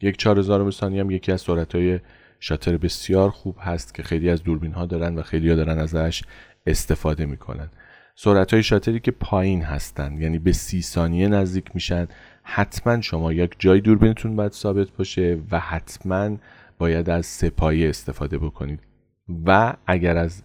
یک 0.00 0.16
چهارهزارم 0.16 0.70
ثانیه 0.70 1.00
هم 1.00 1.10
یکی 1.10 1.32
از 1.32 1.40
سرعت 1.40 1.74
های 1.74 2.00
شاتر 2.40 2.76
بسیار 2.76 3.30
خوب 3.30 3.56
هست 3.60 3.94
که 3.94 4.02
خیلی 4.02 4.30
از 4.30 4.42
دوربین 4.42 4.72
ها 4.72 4.86
دارن 4.86 5.18
و 5.18 5.22
خیلی 5.22 5.50
ها 5.50 5.56
دارن 5.56 5.78
ازش 5.78 6.22
استفاده 6.66 7.26
می‌کنن. 7.26 7.68
سرعت 8.16 8.52
های 8.52 8.62
شاتری 8.62 9.00
که 9.00 9.10
پایین 9.10 9.62
هستن 9.62 10.20
یعنی 10.20 10.38
به 10.38 10.52
سی 10.52 10.82
ثانیه 10.82 11.28
نزدیک 11.28 11.70
میشن 11.74 12.08
حتما 12.42 13.00
شما 13.00 13.32
یک 13.32 13.54
جای 13.58 13.80
دوربینتون 13.80 14.36
باید 14.36 14.52
ثابت 14.52 14.90
باشه 14.90 15.38
و 15.50 15.60
حتما 15.60 16.36
باید 16.78 17.10
از 17.10 17.26
سپایه 17.26 17.88
استفاده 17.88 18.38
بکنید. 18.38 18.93
و 19.28 19.76
اگر 19.86 20.16
از 20.16 20.42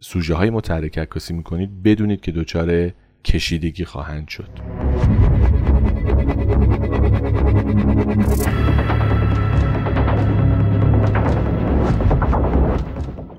سوژه 0.00 0.34
های 0.34 0.50
متحرک 0.50 0.98
عکاسی 0.98 1.34
می‌کنید 1.34 1.82
بدونید 1.82 2.20
که 2.20 2.32
دچار 2.32 2.92
کشیدگی 3.24 3.84
خواهند 3.84 4.28
شد. 4.28 4.50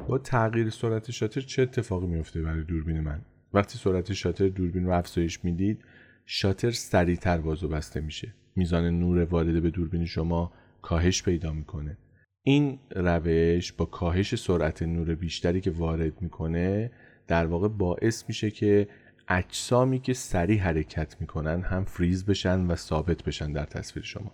با 0.08 0.18
تغییر 0.18 0.70
سرعت 0.70 1.12
شاتر 1.12 1.42
چه 1.42 1.62
اتفاقی 1.62 2.08
میفته 2.08 2.42
برای 2.42 2.64
دوربین 2.64 3.00
من؟ 3.00 3.22
وقتی 3.54 3.78
سرعت 3.78 4.14
شاتر 4.14 4.48
دوربین 4.48 4.86
رو 4.86 4.92
افزایش 4.92 5.44
می‌دید 5.44 5.86
شاتر 6.26 6.72
سریعتر 6.72 7.38
باز 7.38 7.64
و 7.64 7.68
بسته 7.68 8.02
میشه. 8.02 8.34
میزان 8.56 9.00
نور 9.00 9.24
وارده 9.24 9.62
به 9.62 9.70
دوربین 9.70 10.06
شما 10.06 10.52
کاهش 10.82 11.24
پیدا 11.24 11.54
می‌کنه. 11.54 11.98
این 12.48 12.80
روش 12.96 13.72
با 13.74 13.86
کاهش 13.86 14.36
سرعت 14.36 14.84
نور 14.84 15.16
بیشتری 15.16 15.62
که 15.62 15.72
وارد 15.72 16.22
می‌کنه 16.22 16.92
در 17.28 17.46
واقع 17.46 17.68
باعث 17.68 18.24
میشه 18.28 18.52
که 18.52 18.88
اجسامی 19.28 20.00
که 20.00 20.14
سریع 20.14 20.60
حرکت 20.60 21.16
می‌کنن 21.22 21.62
هم 21.62 21.86
فریز 21.86 22.26
بشن 22.26 22.66
و 22.68 22.76
ثابت 22.76 23.24
بشن 23.24 23.52
در 23.52 23.66
تصویر 23.66 24.06
شما. 24.06 24.32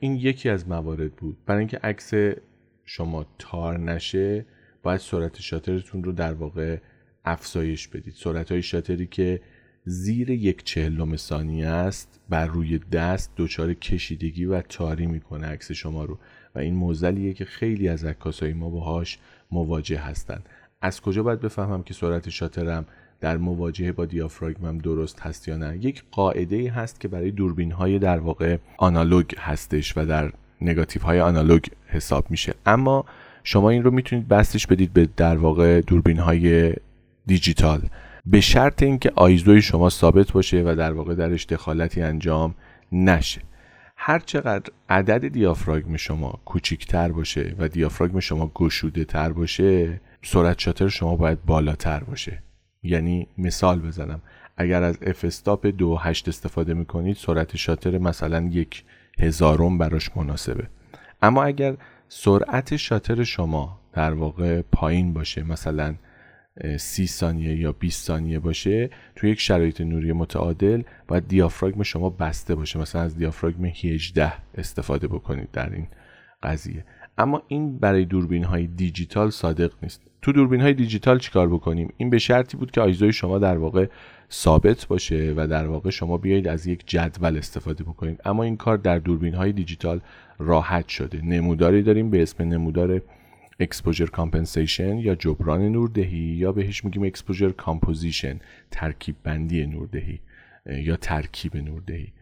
این 0.00 0.16
یکی 0.16 0.48
از 0.48 0.68
موارد 0.68 1.16
بود. 1.16 1.36
برای 1.46 1.58
اینکه 1.58 1.78
عکس 1.78 2.12
شما 2.84 3.26
تار 3.38 3.78
نشه 3.78 4.46
باید 4.82 5.00
سرعت 5.00 5.40
شاترتون 5.40 6.04
رو 6.04 6.12
در 6.12 6.32
واقع 6.32 6.78
افزایش 7.24 7.88
بدید. 7.88 8.14
سرعت 8.14 8.52
های 8.52 8.62
شاتری 8.62 9.06
که 9.06 9.40
زیر 9.90 10.30
یک 10.30 10.64
چهلم 10.64 11.16
ثانیه 11.16 11.66
است 11.66 12.20
بر 12.28 12.46
روی 12.46 12.78
دست 12.78 13.30
دچار 13.36 13.74
کشیدگی 13.74 14.44
و 14.44 14.60
تاری 14.60 15.06
می‌کنه 15.06 15.46
عکس 15.46 15.72
شما 15.72 16.04
رو. 16.04 16.18
و 16.54 16.58
این 16.58 16.74
موزلیه 16.74 17.32
که 17.32 17.44
خیلی 17.44 17.88
از 17.88 18.04
عکاسای 18.04 18.52
ما 18.52 18.70
باهاش 18.70 19.18
مواجه 19.50 19.98
هستند. 19.98 20.48
از 20.82 21.00
کجا 21.00 21.22
باید 21.22 21.40
بفهمم 21.40 21.82
که 21.82 21.94
سرعت 21.94 22.28
شاترم 22.28 22.86
در 23.20 23.36
مواجهه 23.36 23.92
با 23.92 24.06
دیافراگمم 24.06 24.78
درست 24.78 25.20
هست 25.20 25.48
یا 25.48 25.56
نه؟ 25.56 25.78
یک 25.84 26.04
قاعده 26.10 26.56
ای 26.56 26.66
هست 26.66 27.00
که 27.00 27.08
برای 27.08 27.30
دوربین 27.30 27.72
های 27.72 27.98
در 27.98 28.18
واقع 28.18 28.56
آنالوگ 28.78 29.34
هستش 29.38 29.96
و 29.96 30.06
در 30.06 30.32
نگاتیو 30.60 31.02
های 31.02 31.20
آنالوگ 31.20 31.64
حساب 31.86 32.30
میشه. 32.30 32.54
اما 32.66 33.04
شما 33.44 33.70
این 33.70 33.82
رو 33.82 33.90
می‌تونید 33.90 34.28
بستش 34.28 34.66
بدید 34.66 34.92
به 34.92 35.08
در 35.16 35.36
واقع 35.36 35.80
دوربین 35.80 36.18
های 36.18 36.74
دیجیتال. 37.26 37.80
به 38.26 38.40
شرط 38.40 38.82
اینکه 38.82 39.12
آیزوی 39.16 39.62
شما 39.62 39.90
ثابت 39.90 40.32
باشه 40.32 40.62
و 40.66 40.74
در 40.74 40.92
واقع 40.92 41.14
درش 41.14 41.46
دخالتی 41.46 42.02
انجام 42.02 42.54
نشه. 42.92 43.40
هر 43.96 44.18
چقدر 44.18 44.72
عدد 44.88 45.28
دیافراگم 45.28 45.96
شما 45.96 46.40
کوچیکتر 46.44 47.12
باشه 47.12 47.54
و 47.58 47.68
دیافراگم 47.68 48.20
شما 48.20 48.52
گشوده 48.54 49.04
تر 49.04 49.32
باشه 49.32 50.00
سرعت 50.22 50.58
شاتر 50.58 50.88
شما 50.88 51.16
باید 51.16 51.44
بالاتر 51.44 52.04
باشه. 52.04 52.42
یعنی 52.82 53.26
مثال 53.38 53.80
بزنم. 53.80 54.20
اگر 54.56 54.82
از 54.82 54.98
اف 55.02 55.24
استاپ 55.24 55.66
دو 55.66 55.96
هشت 55.96 56.28
استفاده 56.28 56.74
می‌کنید 56.74 57.16
سرعت 57.16 57.56
شاتر 57.56 57.98
مثلا 57.98 58.48
یک 58.52 58.84
هزارم 59.18 59.78
براش 59.78 60.16
مناسبه. 60.16 60.66
اما 61.22 61.44
اگر 61.44 61.76
سرعت 62.08 62.76
شاتر 62.76 63.24
شما 63.24 63.80
در 63.92 64.12
واقع 64.12 64.62
پایین 64.72 65.12
باشه 65.12 65.42
مثلا 65.42 65.94
سی 66.78 67.06
ثانیه 67.06 67.56
یا 67.56 67.72
20 67.72 68.06
ثانیه 68.06 68.38
باشه 68.38 68.90
توی 69.16 69.30
یک 69.30 69.40
شرایط 69.40 69.80
نوری 69.80 70.12
متعادل 70.12 70.82
باید 71.08 71.28
دیافراگم 71.28 71.82
شما 71.82 72.10
بسته 72.10 72.54
باشه. 72.54 72.78
مثلا 72.78 73.02
از 73.02 73.16
دیافراگم 73.16 73.64
18 73.64 74.32
استفاده 74.54 75.08
بکنید 75.08 75.48
در 75.52 75.70
این 75.70 75.86
قضیه. 76.42 76.84
اما 77.18 77.42
این 77.48 77.78
برای 77.78 78.04
دوربین 78.04 78.44
های 78.44 78.66
دیجیتال 78.66 79.30
صادق 79.30 79.72
نیست. 79.82 80.00
تو 80.22 80.32
دوربین 80.32 80.60
های 80.60 80.74
دیجیتال 80.74 81.18
چیکار 81.18 81.48
بکنیم؟ 81.48 81.92
این 81.96 82.10
به 82.10 82.18
شرطی 82.18 82.56
بود 82.56 82.70
که 82.70 82.80
آیزوی 82.80 83.12
شما 83.12 83.38
در 83.38 83.58
واقع 83.58 83.86
ثابت 84.32 84.86
باشه 84.86 85.34
و 85.36 85.46
در 85.46 85.66
واقع 85.66 85.90
شما 85.90 86.16
بیایید 86.16 86.48
از 86.48 86.66
یک 86.66 86.82
جدول 86.86 87.36
استفاده 87.36 87.84
بکنید. 87.84 88.20
اما 88.24 88.42
این 88.42 88.56
کار 88.56 88.76
در 88.76 88.98
دوربین 88.98 89.34
های 89.34 89.52
دیجیتال 89.52 90.00
راحت 90.38 90.88
شده. 90.88 91.24
نموداری 91.24 91.82
داریم 91.82 92.10
به 92.10 92.22
اسم 92.22 92.44
نمودار 92.44 93.02
exposure 93.60 94.06
compensation 94.06 94.98
یا 94.98 95.14
جبران 95.14 95.60
نوردهی 95.60 96.18
یا 96.18 96.52
بهش 96.52 96.84
میگیم 96.84 97.02
exposure 97.02 97.50
composition 97.50 98.38
ترکیب 98.70 99.16
بندی 99.22 99.66
نوردهی 99.66 100.20
یا 100.66 100.96
ترکیب 100.96 101.56
نوردهی. 101.56 102.12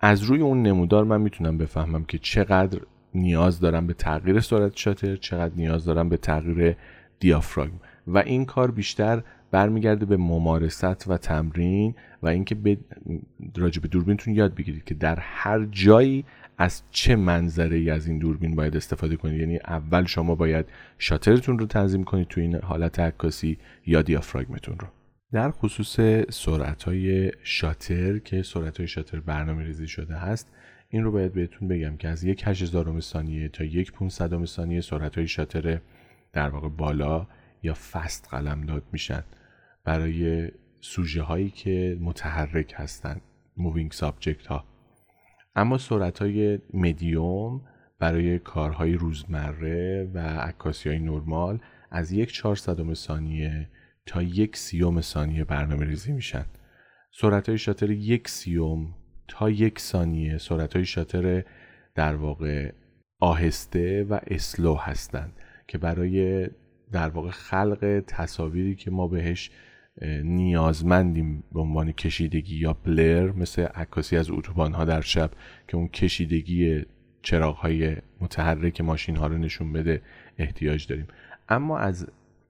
از 0.00 0.22
روی 0.22 0.40
اون 0.40 0.62
نمودار 0.62 1.04
من 1.04 1.20
می‌تونم 1.20 1.58
بفهمم 1.58 2.04
که 2.04 2.18
چقدر 2.18 2.80
نیاز 3.14 3.60
دارم 3.60 3.86
به 3.86 3.94
تغییر 3.94 4.40
سرعت 4.40 4.76
شاتر 4.76 5.16
چقدر 5.16 5.54
نیاز 5.56 5.84
دارم 5.84 6.08
به 6.08 6.16
تغییر 6.16 6.76
دیافراگم. 7.20 7.80
و 8.06 8.18
این 8.18 8.44
کار 8.44 8.70
بیشتر 8.70 9.22
برمیگرده 9.56 10.06
به 10.06 10.16
ممارست 10.16 11.08
و 11.08 11.16
تمرین 11.16 11.94
و 12.22 12.28
اینکه 12.28 12.54
به 12.54 12.78
راجع 13.56 13.82
به 13.82 13.88
دوربینتون 13.88 14.34
یاد 14.34 14.54
بگیرید 14.54 14.84
که 14.84 14.94
در 14.94 15.18
هر 15.20 15.64
جایی 15.64 16.24
از 16.58 16.82
چه 16.90 17.16
منظره 17.16 17.76
ای 17.76 17.90
از 17.90 18.06
این 18.06 18.18
دوربین 18.18 18.54
باید 18.54 18.76
استفاده 18.76 19.16
کنید. 19.16 19.40
یعنی 19.40 19.56
اول 19.56 20.04
شما 20.04 20.34
باید 20.34 20.66
شاترتون 20.98 21.58
رو 21.58 21.66
تنظیم 21.66 22.04
کنید 22.04 22.28
تو 22.28 22.40
این 22.40 22.56
حالت 22.56 23.00
عکاسی 23.00 23.58
یا 23.86 24.02
دیافراگمتون 24.02 24.78
رو. 24.78 24.86
در 25.32 25.50
خصوص 25.50 26.00
سرعت 26.30 26.82
های 26.82 27.32
شاتر 27.42 28.18
که 28.18 28.42
سرعت 28.42 28.78
های 28.78 28.88
شاتر 28.88 29.20
برنامه 29.20 29.64
ریزی 29.64 29.88
شده 29.88 30.14
هست 30.14 30.52
این 30.88 31.04
رو 31.04 31.12
باید 31.12 31.32
بهتون 31.32 31.68
بگم 31.68 31.96
که 31.96 32.08
از 32.08 32.24
یک 32.24 32.42
هشتزارم 32.46 33.00
ثانیه 33.00 33.48
تا 33.48 33.64
یک 33.64 33.92
پونصدم 33.92 34.44
ثانیه 34.44 34.80
سرعت 34.80 35.14
های 35.14 35.28
شاتر 35.28 35.80
در 36.32 36.48
واقع 36.48 36.68
بالا 36.68 37.26
یا 37.62 37.74
fast 37.74 38.28
قلمداد 38.30 38.82
میشن. 38.92 39.22
برای 39.86 40.50
سوژه 40.80 41.22
هایی 41.22 41.50
که 41.50 41.98
متحرک 42.00 42.74
هستند 42.76 43.20
moving 43.56 43.92
subject 43.92 44.46
ها 44.46 44.64
اما 45.56 45.78
سرعت 45.78 46.18
های 46.18 46.58
مدیوم 46.74 47.60
برای 47.98 48.38
کارهای 48.38 48.94
روزمره 48.94 50.10
و 50.14 50.18
عکاسی 50.18 50.88
های 50.88 50.98
نرمال 50.98 51.60
از 51.90 52.12
یک 52.12 52.32
چهارصدم 52.32 52.94
ثانیه 52.94 53.68
تا 54.06 54.22
یک 54.22 54.56
سیوم 54.56 55.00
ثانیه 55.00 55.44
برنامه 55.44 55.86
ریزی 55.86 56.12
میشن. 56.12 56.44
سرعت 57.12 57.48
های 57.48 57.58
شاتر 57.58 57.90
یک 57.90 58.28
سیوم 58.28 58.94
تا 59.28 59.50
یک 59.50 59.78
ثانیه 59.78 60.38
سرعت 60.38 60.76
های 60.76 60.84
شاتر 60.84 61.44
در 61.94 62.14
واقع 62.14 62.72
آهسته 63.20 64.04
و 64.04 64.20
اسلو 64.26 64.74
هستند 64.74 65.32
که 65.68 65.78
برای 65.78 66.48
در 66.92 67.08
واقع 67.08 67.30
خلق 67.30 68.02
تصاویری 68.06 68.74
که 68.74 68.90
ما 68.90 69.08
بهش 69.08 69.50
نیازمندیم 70.02 71.44
به 71.52 71.60
عنوان 71.60 71.92
کشیدگی 71.92 72.56
یا 72.56 72.72
بلر 72.72 73.32
مثل 73.32 73.62
عکاسی 73.62 74.16
از 74.16 74.30
اتوبان 74.30 74.72
ها 74.72 74.84
در 74.84 75.00
شب 75.00 75.30
که 75.68 75.76
اون 75.76 75.88
کشیدگی 75.88 76.82
چراغ 77.22 77.56
های 77.56 77.96
متحرک 78.20 78.80
ماشین 78.80 79.16
ها 79.16 79.26
رو 79.26 79.38
نشون 79.38 79.72
بده 79.72 80.02
احتیاج 80.38 80.86
داریم. 80.86 81.06
اما 81.48 81.78
از 81.78 82.06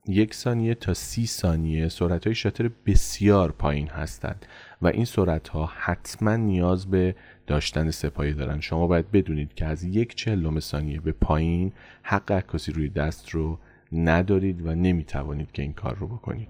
یک 0.08 0.34
ثانیه 0.34 0.74
تا 0.74 0.94
سی 0.94 1.26
ثانیه 1.26 1.88
سرعت 1.88 2.26
های 2.26 2.34
شاتر 2.34 2.70
بسیار 2.86 3.52
پایین 3.52 3.88
هستند 3.88 4.46
و 4.82 4.86
این 4.86 5.04
سرعت 5.04 5.48
ها 5.48 5.70
حتما 5.76 6.36
نیاز 6.36 6.90
به 6.90 7.14
داشتن 7.46 7.90
سپایه 7.90 8.32
دارن. 8.32 8.60
شما 8.60 8.86
باید 8.86 9.10
بدونید 9.10 9.54
که 9.54 9.66
از 9.66 9.84
یک 9.84 10.14
چهلم 10.14 10.60
ثانیه 10.60 11.00
به 11.00 11.12
پایین 11.12 11.72
حق 12.02 12.32
عکاسی 12.32 12.72
روی 12.72 12.88
دست 12.88 13.30
رو 13.30 13.58
ندارید 13.92 14.66
و 14.66 14.74
نمی‌توانید 14.74 15.52
که 15.52 15.62
این 15.62 15.72
کار 15.72 15.96
رو 15.96 16.06
بکنید. 16.06 16.48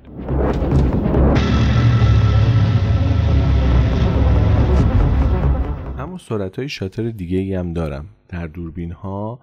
اما 6.16 6.22
سرعت 6.22 6.58
های 6.58 6.68
شاتر 6.68 7.10
دیگه 7.10 7.38
ای 7.38 7.54
هم 7.54 7.72
دارم. 7.72 8.06
در 8.28 8.46
دوربین 8.46 8.92
ها 8.92 9.40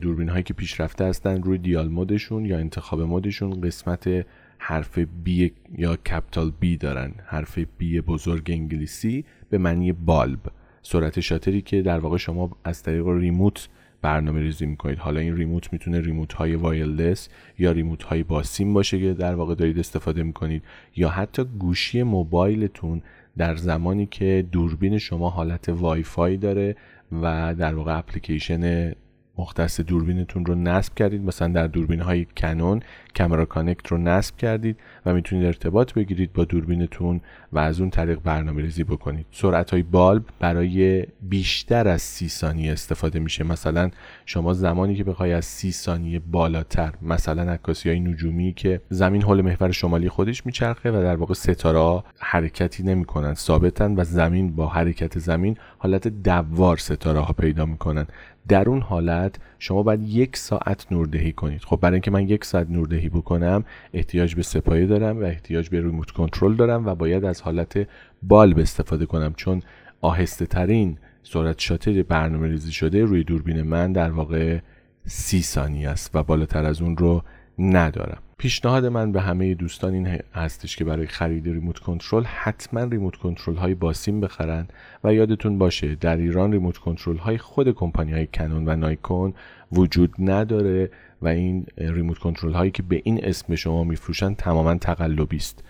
دوربین 0.00 0.28
هایی 0.28 0.42
که 0.42 0.54
پیشرفته 0.54 1.04
هستن 1.04 1.42
روی 1.42 1.58
دیال 1.58 1.88
مودشون 1.88 2.44
یا 2.44 2.58
انتخاب 2.58 3.00
مودشون 3.00 3.60
قسمت 3.60 4.26
حرف 4.58 5.00
B 5.26 5.50
یا 5.78 5.96
capital 5.96 6.52
B 6.62 6.66
دارن. 6.80 7.12
حرف 7.26 7.58
B 7.58 7.84
بزرگ 8.06 8.50
انگلیسی 8.50 9.24
به 9.50 9.58
معنی 9.58 9.92
bulb. 9.92 10.40
سرعت 10.82 11.20
شاتری 11.20 11.62
که 11.62 11.82
در 11.82 11.98
واقع 11.98 12.16
شما 12.16 12.50
از 12.64 12.82
طریق 12.82 13.06
remote 13.06 13.68
برنامه 14.02 14.40
ریزی 14.40 14.66
می‌کنید. 14.66 14.98
حالا 14.98 15.20
این 15.20 15.36
remote 15.36 15.72
می‌تونه 15.72 16.00
remote 16.00 16.32
های 16.32 16.54
wireless 16.54 17.28
یا 17.58 17.72
remote 17.72 18.02
های 18.02 18.22
با 18.22 18.42
سیم 18.42 18.74
باشه 18.74 19.00
که 19.00 19.12
در 19.12 19.34
واقع 19.34 19.54
دارید 19.54 19.78
استفاده 19.78 20.22
می‌کنید 20.22 20.62
یا 20.96 21.08
حتی 21.08 21.44
گوشی 21.44 22.02
موبایلتون 22.02 23.02
در 23.38 23.56
زمانی 23.56 24.06
که 24.06 24.46
دوربین 24.52 24.98
شما 24.98 25.30
حالت 25.30 25.68
وای 25.68 26.02
فای 26.02 26.36
داره 26.36 26.76
و 27.22 27.54
در 27.58 27.74
واقع 27.74 27.98
اپلیکیشن 27.98 28.92
مختص 29.38 29.80
دوربینتون 29.80 30.46
رو 30.46 30.54
نصب 30.54 30.94
کردید. 30.94 31.22
مثلا 31.22 31.48
در 31.48 31.66
دوربین 31.66 32.00
های 32.00 32.26
کنون 32.36 32.80
کامرا 33.18 33.44
کانکت 33.44 33.86
رو 33.86 33.98
نصب 33.98 34.36
کردید 34.36 34.76
و 35.06 35.14
می‌تونید 35.14 35.46
ارتباط 35.46 35.92
بگیرید 35.92 36.32
با 36.32 36.44
دوربینتون 36.44 37.20
و 37.52 37.58
از 37.58 37.80
اون 37.80 37.90
طریق 37.90 38.20
برنامه 38.24 38.62
ریزی 38.62 38.84
بکنید. 38.84 39.26
سرعت 39.30 39.70
های 39.70 39.82
بالب 39.82 40.24
برای 40.40 41.06
بیشتر 41.22 41.88
از 41.88 42.02
سی 42.02 42.28
ثانیه 42.28 42.72
استفاده 42.72 43.18
میشه. 43.18 43.44
مثلا 43.44 43.90
شما 44.26 44.52
زمانی 44.52 44.94
که 44.94 45.04
بخوای 45.04 45.32
از 45.32 45.44
سی 45.44 45.72
ثانیه 45.72 46.18
بالاتر 46.18 46.92
مثلا 47.02 47.52
عکاسی 47.52 47.88
های 47.88 48.00
نجومی 48.00 48.52
که 48.52 48.80
زمین 48.88 49.22
حول 49.22 49.40
محور 49.40 49.70
شمالی 49.70 50.08
خودش 50.08 50.46
میچرخه 50.46 50.90
و 50.90 51.02
در 51.02 51.16
واقع 51.16 51.34
ستاره 51.34 52.02
حرکتی 52.18 52.82
نمی‌کنن 52.82 53.34
ثابتن 53.34 53.94
و 53.96 54.04
زمین 54.04 54.56
با 54.56 54.68
حرکت 54.68 55.18
زمین 55.18 55.56
حالت 55.78 56.08
دوار 56.08 56.76
ستاره 56.76 57.20
ها 57.20 57.32
پیدا 57.32 57.66
می‌کنن. 57.66 58.06
در 58.48 58.68
اون 58.68 58.80
حالت 58.80 59.36
شما 59.58 59.82
باید 59.82 60.02
یک 60.02 60.36
ساعت 60.36 60.86
نوردهی 60.90 61.32
کنید. 61.32 61.62
خب 61.64 61.78
برای 61.80 61.94
اینکه 61.94 62.10
من 62.10 62.28
یک 62.28 62.44
ساعت 62.44 62.70
نوردهی 62.70 63.08
بکنم 63.08 63.64
احتیاج 63.94 64.34
به 64.34 64.42
سپایه 64.42 64.86
دارم 64.86 65.20
و 65.20 65.24
احتیاج 65.24 65.68
به 65.68 65.80
ریموت 65.80 66.10
کنترل 66.10 66.54
دارم 66.54 66.86
و 66.86 66.94
باید 66.94 67.24
از 67.24 67.42
حالت 67.42 67.88
بالب 68.22 68.58
استفاده 68.58 69.06
کنم 69.06 69.34
چون 69.36 69.62
آهسته 70.00 70.46
ترین 70.46 70.98
سرعت 71.22 71.58
شاتر 71.58 72.02
برنامه 72.02 72.48
ریزی 72.48 72.72
شده 72.72 73.04
روی 73.04 73.24
دوربین 73.24 73.62
من 73.62 73.92
در 73.92 74.10
واقع 74.10 74.58
سی 75.06 75.42
ثانیه 75.42 75.88
است 75.88 76.10
و 76.14 76.22
بالاتر 76.22 76.64
از 76.64 76.82
اون 76.82 76.96
رو 76.96 77.22
ندارم. 77.58 78.22
پیشنهاد 78.38 78.86
من 78.86 79.12
به 79.12 79.20
همه 79.20 79.54
دوستان 79.54 79.94
این 79.94 80.18
هستش 80.34 80.76
که 80.76 80.84
برای 80.84 81.06
خرید 81.06 81.46
ریموت 81.46 81.78
کنترل 81.78 82.24
حتما 82.24 82.84
ریموت 82.84 83.16
کنترل 83.16 83.56
های 83.56 83.74
باسیم 83.74 84.20
بخرن 84.20 84.68
و 85.04 85.14
یادتون 85.14 85.58
باشه 85.58 85.94
در 85.94 86.16
ایران 86.16 86.52
ریموت 86.52 86.78
کنترل 86.78 87.16
های 87.16 87.38
خود 87.38 87.74
کمپانی 87.74 88.12
های 88.12 88.26
کنون 88.26 88.68
و 88.68 88.76
نایکون 88.76 89.34
وجود 89.72 90.14
نداره 90.18 90.90
و 91.22 91.28
این 91.28 91.66
ریموت 91.76 92.18
کنترل 92.18 92.52
هایی 92.52 92.70
که 92.70 92.82
به 92.82 93.00
این 93.04 93.24
اسم 93.24 93.54
شما 93.54 93.84
میفروشن 93.84 94.34
تماما 94.34 94.74
تقلبی 94.74 95.36
است. 95.36 95.64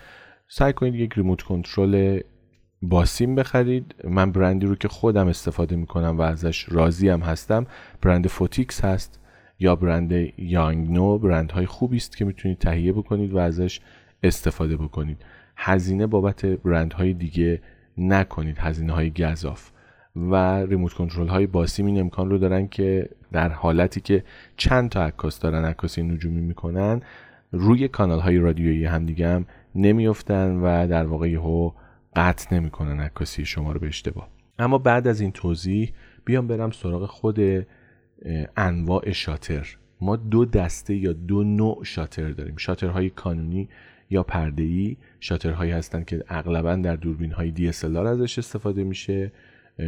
سعی 0.47 0.73
کنید 0.73 0.95
یک 0.95 1.13
ریموت 1.13 1.41
کنترل 1.41 2.19
باسیم 2.81 3.35
بخرید. 3.35 3.95
من 4.03 4.31
برندی 4.31 4.65
رو 4.65 4.75
که 4.75 4.87
خودم 4.87 5.27
استفاده 5.27 5.75
می‌کنم 5.75 6.17
و 6.17 6.21
ازش 6.21 6.65
راضی 6.69 7.09
هم 7.09 7.19
هستم 7.21 7.65
برند 8.01 8.27
Phottix 8.27 8.85
هست. 8.85 9.19
یا 9.59 9.75
برند 9.75 10.11
Yongnuo 10.37 11.17
برند 11.17 11.51
های 11.51 11.65
خوبی 11.65 11.97
است 11.97 12.17
که 12.17 12.25
می‌تونید 12.25 12.57
تهیه 12.57 12.93
بکنید 12.93 13.33
و 13.33 13.37
ازش 13.37 13.79
استفاده 14.23 14.77
بکنید. 14.77 15.17
هزینه 15.57 16.07
بابت 16.07 16.45
برند 16.45 16.93
های 16.93 17.13
دیگه 17.13 17.61
نکنید 17.97 18.57
هزینه 18.57 18.93
های 18.93 19.11
گذاف 19.11 19.71
و 20.15 20.35
ریموت 20.65 20.93
کنترل 20.93 21.27
های 21.27 21.47
باسیم 21.47 21.85
این 21.85 21.99
امکان 21.99 22.29
رو 22.29 22.37
دارن 22.37 22.67
که 22.67 23.09
در 23.31 23.49
حالتی 23.49 24.01
که 24.01 24.23
چند 24.57 24.89
تا 24.89 25.03
عکاس 25.03 25.39
دارن 25.39 25.65
عکاسی 25.65 26.03
نجومی 26.03 26.41
می‌کنن 26.41 27.01
روی 27.51 27.87
کانال 27.87 28.19
های 28.19 28.37
رادیویی 28.37 28.85
همدیگه 28.85 29.27
هم 29.27 29.45
نمیافتن 29.75 30.55
و 30.55 30.87
در 30.87 31.05
واقع 31.05 31.29
یهو 31.29 31.71
قطع 32.15 32.55
نمی‌کنن 32.55 32.99
عکاسی 32.99 33.45
شما 33.45 33.71
رو 33.71 33.79
به 33.79 33.87
اشتباه. 33.87 34.29
اما 34.59 34.77
بعد 34.77 35.07
از 35.07 35.21
این 35.21 35.31
توضیح 35.31 35.93
بیام 36.25 36.47
برم 36.47 36.71
سراغ 36.71 37.05
خود 37.05 37.39
انواع 38.57 39.11
شاتر. 39.11 39.77
ما 40.01 40.15
دو 40.15 40.45
دسته 40.45 40.95
یا 40.95 41.13
دو 41.13 41.43
نوع 41.43 41.83
شاتر 41.83 42.29
داریم. 42.29 42.57
شاترهای 42.57 43.09
کانونی 43.09 43.69
یا 44.09 44.23
پرده‌ای. 44.23 44.97
شاترهایی 45.19 45.71
هستند 45.71 46.05
که 46.05 46.23
اغلبا 46.27 46.75
در 46.75 46.95
دوربین 46.95 47.31
های 47.31 47.53
DSLR 47.55 48.05
ازش 48.05 48.37
استفاده 48.37 48.83
میشه. 48.83 49.31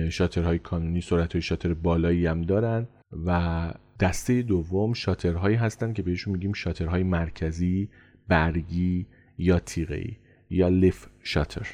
شاترهای 0.09 0.59
کانونی 0.59 1.01
سرعت 1.01 1.33
های 1.33 1.41
شاتر 1.41 1.73
بالایی 1.73 2.25
هم 2.25 2.41
دارن. 2.41 2.87
و 3.25 3.73
دسته 3.99 4.41
دوم 4.41 4.93
شاترهایی 4.93 5.55
هستند 5.55 5.93
که 5.93 6.01
بهشون 6.01 6.33
میگیم 6.33 6.53
شاترهای 6.53 7.03
مرکزی 7.03 7.89
برگی 8.27 9.07
یا 9.37 9.59
تیغه‌ای 9.59 10.15
یا 10.49 10.67
leaf 10.67 11.05
shutter. 11.23 11.67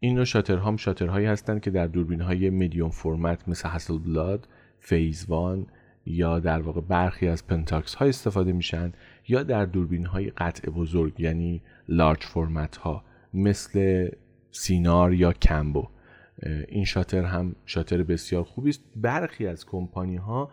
این 0.00 0.14
نوع 0.14 0.24
شاترها 0.24 0.68
هم 0.68 0.76
شاترهایی 0.76 1.26
هستند 1.26 1.60
که 1.60 1.70
در 1.70 1.86
دوربین 1.86 2.20
های 2.20 2.50
medium 2.50 2.90
format 2.90 3.48
مثل 3.48 3.68
Hasselblad 3.68 4.48
Phase 4.78 5.26
One 5.28 5.66
یا 6.06 6.38
در 6.38 6.60
واقع 6.60 6.80
برخی 6.80 7.28
از 7.28 7.46
پنتاکس 7.46 7.94
ها 7.94 8.06
استفاده 8.06 8.52
میشن 8.52 8.92
یا 9.28 9.42
در 9.42 9.64
دوربین 9.64 10.06
های 10.06 10.30
قطع 10.30 10.70
بزرگ 10.70 11.20
یعنی 11.20 11.62
لارج 11.88 12.22
فرمت 12.22 12.76
ها 12.76 13.04
مثل 13.34 14.08
سینار 14.50 15.12
یا 15.14 15.32
کمبو 15.32 15.88
این 16.68 16.84
شاتر 16.84 17.24
هم 17.24 17.56
شاتر 17.66 18.02
بسیار 18.02 18.42
خوبی 18.44 18.70
است. 18.70 18.82
برخی 18.96 19.46
از 19.46 19.66
کمپانی 19.66 20.16
ها 20.16 20.50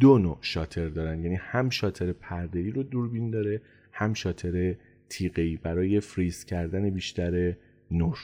دو 0.00 0.18
نوع 0.18 0.38
شاتر 0.40 0.88
دارن 0.88 1.22
یعنی 1.22 1.36
هم 1.40 1.70
شاتر 1.70 2.12
پرده 2.12 2.58
ای 2.58 2.70
رو 2.70 2.82
دوربین 2.82 3.30
داره 3.30 3.60
هم 3.92 4.14
شاتر 4.14 4.74
تیغه 5.08 5.56
برای 5.56 6.00
فریز 6.00 6.44
کردن 6.44 6.90
بیشتر 6.90 7.54
نور. 7.90 8.18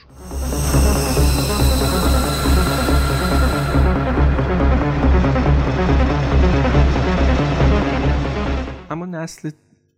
نسل 9.15 9.49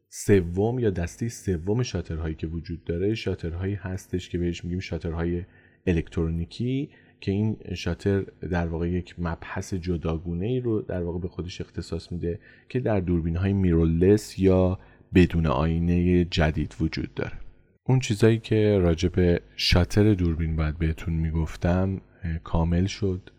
سوم 0.09 0.79
یا 0.79 0.89
دسته 0.89 1.29
سوم 1.29 1.83
شاترهایی 1.83 2.35
که 2.35 2.47
وجود 2.47 2.83
داره. 2.83 3.15
شاترهایی 3.15 3.73
هستش 3.73 4.29
که 4.29 4.37
بهش 4.37 4.63
میگیم 4.63 4.79
شاترهای 4.79 5.43
الکترونیکی 5.87 6.89
که 7.21 7.31
این 7.31 7.57
شاتر 7.75 8.21
در 8.51 8.67
واقع 8.67 8.89
یک 8.89 9.15
مبحث 9.17 9.73
جداگونه 9.73 10.45
ای 10.45 10.59
رو 10.59 10.81
در 10.81 11.03
واقع 11.03 11.19
به 11.19 11.27
خودش 11.27 11.61
اختصاص 11.61 12.11
میده 12.11 12.39
که 12.69 12.79
در 12.79 12.99
دوربین 12.99 13.35
های 13.35 13.53
میرولس 13.53 14.39
یا 14.39 14.79
بدون 15.13 15.47
آینه 15.47 16.25
جدید 16.25 16.75
وجود 16.79 17.13
داره. 17.13 17.37
اون 17.83 17.99
چیزایی 17.99 18.39
که 18.39 18.77
راجع 18.77 19.09
به 19.09 19.41
شاتر 19.55 20.13
دوربین 20.13 20.55
باید 20.55 20.77
بهتون 20.77 21.13
می‌گفتم 21.13 22.01
کامل 22.43 22.85
شد 22.85 23.29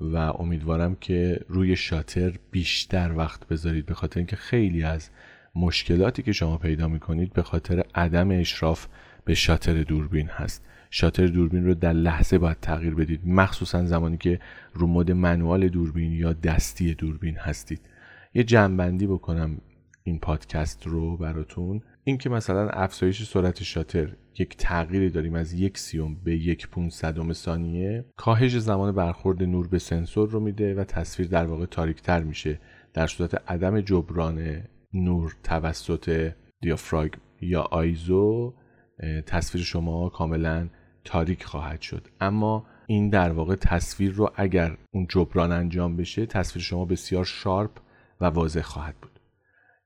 و 0.00 0.16
امیدوارم 0.16 0.94
که 0.94 1.40
روی 1.48 1.76
شاتر 1.76 2.32
بیشتر 2.50 3.12
وقت 3.16 3.48
بذارید 3.48 3.86
به 3.86 3.94
خاطر 3.94 4.20
اینکه 4.20 4.36
خیلی 4.36 4.82
از 4.82 5.10
مشکلاتی 5.56 6.22
که 6.22 6.32
شما 6.32 6.58
پیدا 6.58 6.88
می‌کنید 6.88 7.32
به 7.32 7.42
خاطر 7.42 7.84
عدم 7.94 8.30
اشراف 8.30 8.86
به 9.24 9.34
شاتر 9.34 9.82
دوربین 9.82 10.28
هست. 10.28 10.64
شاتر 10.90 11.26
دوربین 11.26 11.64
رو 11.64 11.74
در 11.74 11.92
لحظه 11.92 12.38
باید 12.38 12.60
تغییر 12.60 12.94
بدید. 12.94 13.20
مخصوصا 13.26 13.84
زمانی 13.84 14.16
که 14.16 14.40
رو 14.74 14.86
مد 14.86 15.12
منوال 15.12 15.68
دوربین 15.68 16.12
یا 16.12 16.32
دستی 16.32 16.94
دوربین 16.94 17.36
هستید. 17.36 17.80
یه 18.34 18.44
جنبندی 18.44 19.06
بکنم 19.06 19.60
این 20.04 20.18
پادکست 20.18 20.86
رو 20.86 21.16
براتون. 21.16 21.82
اینکه 22.04 22.30
مثلا 22.30 22.68
افزایش 22.68 23.22
سرعت 23.22 23.62
شاتر 23.62 24.12
یک 24.38 24.56
تغییری 24.56 25.10
داریم 25.10 25.34
از 25.34 25.52
یک 25.52 25.78
سیوم 25.78 26.16
به 26.24 26.36
یک 26.36 26.68
پونصدم 26.68 27.32
ثانیه 27.32 28.04
کاهش 28.16 28.58
زمان 28.58 28.94
برخورد 28.94 29.42
نور 29.42 29.68
به 29.68 29.78
سنسور 29.78 30.30
رو 30.30 30.40
میده 30.40 30.74
و 30.74 30.84
تصویر 30.84 31.28
در 31.28 31.46
واقع 31.46 31.66
تاریکتر 31.66 32.22
میشه. 32.22 32.60
در 32.94 33.06
صورت 33.06 33.50
عدم 33.50 33.80
جبران 33.80 34.62
نور 34.92 35.36
توسط 35.42 36.32
دیافراگ 36.60 37.12
یا 37.40 37.62
آیزو 37.62 38.54
تصویر 39.26 39.64
شما 39.64 40.08
کاملا 40.08 40.68
تاریک 41.04 41.44
خواهد 41.44 41.80
شد. 41.80 42.08
اما 42.20 42.66
این 42.86 43.10
در 43.10 43.32
واقع 43.32 43.54
تصویر 43.54 44.12
رو 44.12 44.30
اگر 44.36 44.76
اون 44.90 45.06
جبران 45.08 45.52
انجام 45.52 45.96
بشه 45.96 46.26
تصویر 46.26 46.62
شما 46.62 46.84
بسیار 46.84 47.24
شارپ 47.24 47.70
و 48.20 48.24
واضح 48.24 48.60
خواهد 48.60 48.94
بود. 49.02 49.20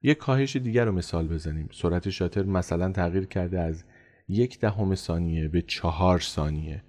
یک 0.03 0.19
کاهش 0.19 0.57
دیگر 0.57 0.85
رو 0.85 0.93
مثال 0.93 1.29
بزنیم. 1.29 1.69
سرعت 1.73 2.11
شاتر 2.11 2.43
مثلا 2.43 2.93
تغییر 2.93 3.27
کرده 3.27 3.61
از 3.61 3.85
یک 4.29 4.61
دهم 4.61 4.95
ثانیه 4.95 5.49
به 5.49 5.63
چهار 5.63 6.19
ثانیه. 6.21 6.83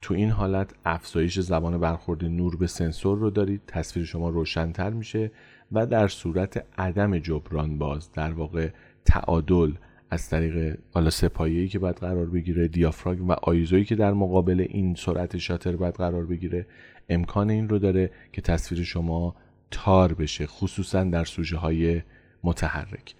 تو 0.00 0.14
این 0.14 0.30
حالت 0.30 0.74
افزایش 0.84 1.40
زبان 1.40 1.78
برخورد 1.78 2.24
نور 2.24 2.56
به 2.56 2.66
سنسور 2.66 3.18
رو 3.18 3.30
دارید. 3.30 3.62
تصویر 3.66 4.06
شما 4.06 4.28
روشنتر 4.28 4.90
میشه. 4.90 5.30
و 5.72 5.86
در 5.86 6.08
صورت 6.08 6.64
عدم 6.78 7.18
جبران 7.18 7.78
باز 7.78 8.12
در 8.12 8.32
واقع 8.32 8.68
تعادل 9.04 9.72
از 10.10 10.30
طریق 10.30 10.78
حالا 10.94 11.10
سپایه‌ای 11.10 11.68
که 11.68 11.78
باید 11.78 11.96
قرار 11.96 12.26
بگیره 12.26 12.68
دیافراگم 12.68 13.28
و 13.28 13.32
آیزویی 13.32 13.84
که 13.84 13.96
در 13.96 14.12
مقابل 14.12 14.66
این 14.68 14.94
سرعت 14.94 15.36
شاتر 15.36 15.76
باید 15.76 15.94
قرار 15.94 16.26
بگیره 16.26 16.66
امکان 17.08 17.50
این 17.50 17.68
رو 17.68 17.78
داره 17.78 18.10
که 18.32 18.42
تصویر 18.42 18.82
شما 18.82 19.36
تار 19.70 20.14
بشه 20.14 20.46
خصوصا 20.46 21.04
در 21.04 21.24
سوژه 21.24 21.56
های 21.56 22.02
متحرک. 22.44 23.14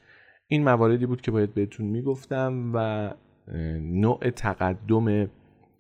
این 0.46 0.64
مواردی 0.64 1.06
بود 1.06 1.20
که 1.20 1.30
باید 1.30 1.54
بهتون 1.54 1.86
می‌گفتم 1.86 2.70
و 2.74 3.10
نوع 3.80 4.30
تقدم 4.30 5.30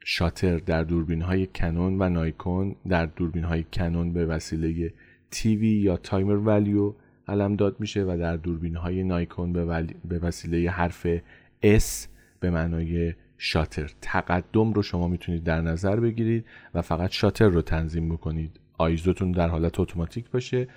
شاتر 0.04 0.58
در 0.58 0.84
دوربین 0.84 1.22
های 1.22 1.46
کنون 1.46 2.02
و 2.02 2.08
نایکون 2.08 2.76
در 2.88 3.06
دوربین 3.06 3.44
های 3.44 3.64
کنون 3.72 4.12
به 4.12 4.26
وسیله 4.26 4.92
تیوی 5.30 5.68
یا 5.68 5.96
تایمر 5.96 6.36
ولیو 6.36 6.92
علم 7.28 7.56
داد 7.56 7.80
میشه 7.80 8.02
و 8.02 8.16
در 8.20 8.36
دوربین 8.36 8.76
های 8.76 9.04
نایکون 9.04 9.52
به, 9.52 9.86
به 10.04 10.18
وسیله 10.18 10.70
حرف 10.70 11.06
S 11.64 12.06
به 12.40 12.50
معنای 12.50 13.14
شاتر 13.38 13.90
تقدم 14.00 14.72
رو 14.72 14.82
شما 14.82 15.08
می‌تونید 15.08 15.44
در 15.44 15.60
نظر 15.60 16.00
بگیرید 16.00 16.44
و 16.74 16.82
فقط 16.82 17.10
شاتر 17.10 17.48
رو 17.48 17.62
تنظیم 17.62 18.08
بکنید. 18.08 18.60
آیزوتون 18.78 19.32
در 19.32 19.48
حالت 19.48 19.80
اتوماتیک 19.80 20.30
باشه 20.30 20.68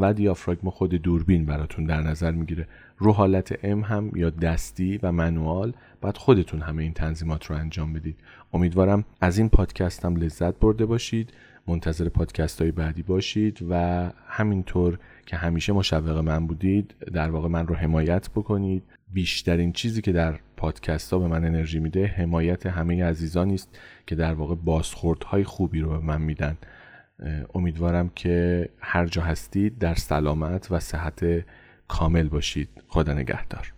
و 0.00 0.12
دیافراگم 0.12 0.70
خود 0.70 0.90
دوربین 0.90 1.46
براتون 1.46 1.84
در 1.84 2.00
نظر 2.00 2.30
می‌گیره. 2.30 2.68
رو 2.98 3.12
حالت 3.12 3.58
ام 3.62 3.80
هم 3.80 4.10
یا 4.14 4.30
دستی 4.30 4.98
و 5.02 5.12
منوال 5.12 5.72
باید 6.00 6.16
خودتون 6.16 6.60
همه 6.62 6.82
این 6.82 6.92
تنظیمات 6.92 7.46
رو 7.46 7.56
انجام 7.56 7.92
بدید. 7.92 8.16
امیدوارم 8.52 9.04
از 9.20 9.38
این 9.38 9.48
پادکست 9.48 10.04
هم 10.04 10.16
لذت 10.16 10.58
برده 10.58 10.86
باشید. 10.86 11.32
منتظر 11.66 12.08
پادکست 12.08 12.62
های 12.62 12.70
بعدی 12.70 13.02
باشید 13.02 13.58
و 13.70 14.10
همینطور 14.26 14.98
که 15.26 15.36
همیشه 15.36 15.72
مشوق 15.72 16.18
من 16.18 16.46
بودید 16.46 16.94
در 17.12 17.30
واقع 17.30 17.48
من 17.48 17.66
رو 17.66 17.74
حمایت 17.74 18.30
بکنید. 18.30 18.82
بیشترین 19.12 19.72
چیزی 19.72 20.02
که 20.02 20.12
در 20.12 20.38
پادکست 20.56 21.12
ها 21.12 21.18
به 21.18 21.28
من 21.28 21.44
انرژی 21.44 21.78
میده 21.78 22.06
حمایت 22.06 22.66
همه 22.66 23.04
عزیزانی 23.04 23.54
است 23.54 23.78
که 24.06 24.14
در 24.14 24.34
واقع 24.34 24.54
بازخوردهای 24.54 25.44
خوبی 25.44 25.80
رو 25.80 25.90
به 25.90 25.98
من 25.98 26.22
میدن. 26.22 26.56
امیدوارم 27.54 28.08
که 28.14 28.68
هر 28.78 29.06
جا 29.06 29.22
هستید 29.22 29.78
در 29.78 29.94
سلامت 29.94 30.72
و 30.72 30.80
صحت 30.80 31.24
کامل 31.88 32.28
باشید. 32.28 32.68
خدا 32.88 33.12
نگهدار. 33.12 33.72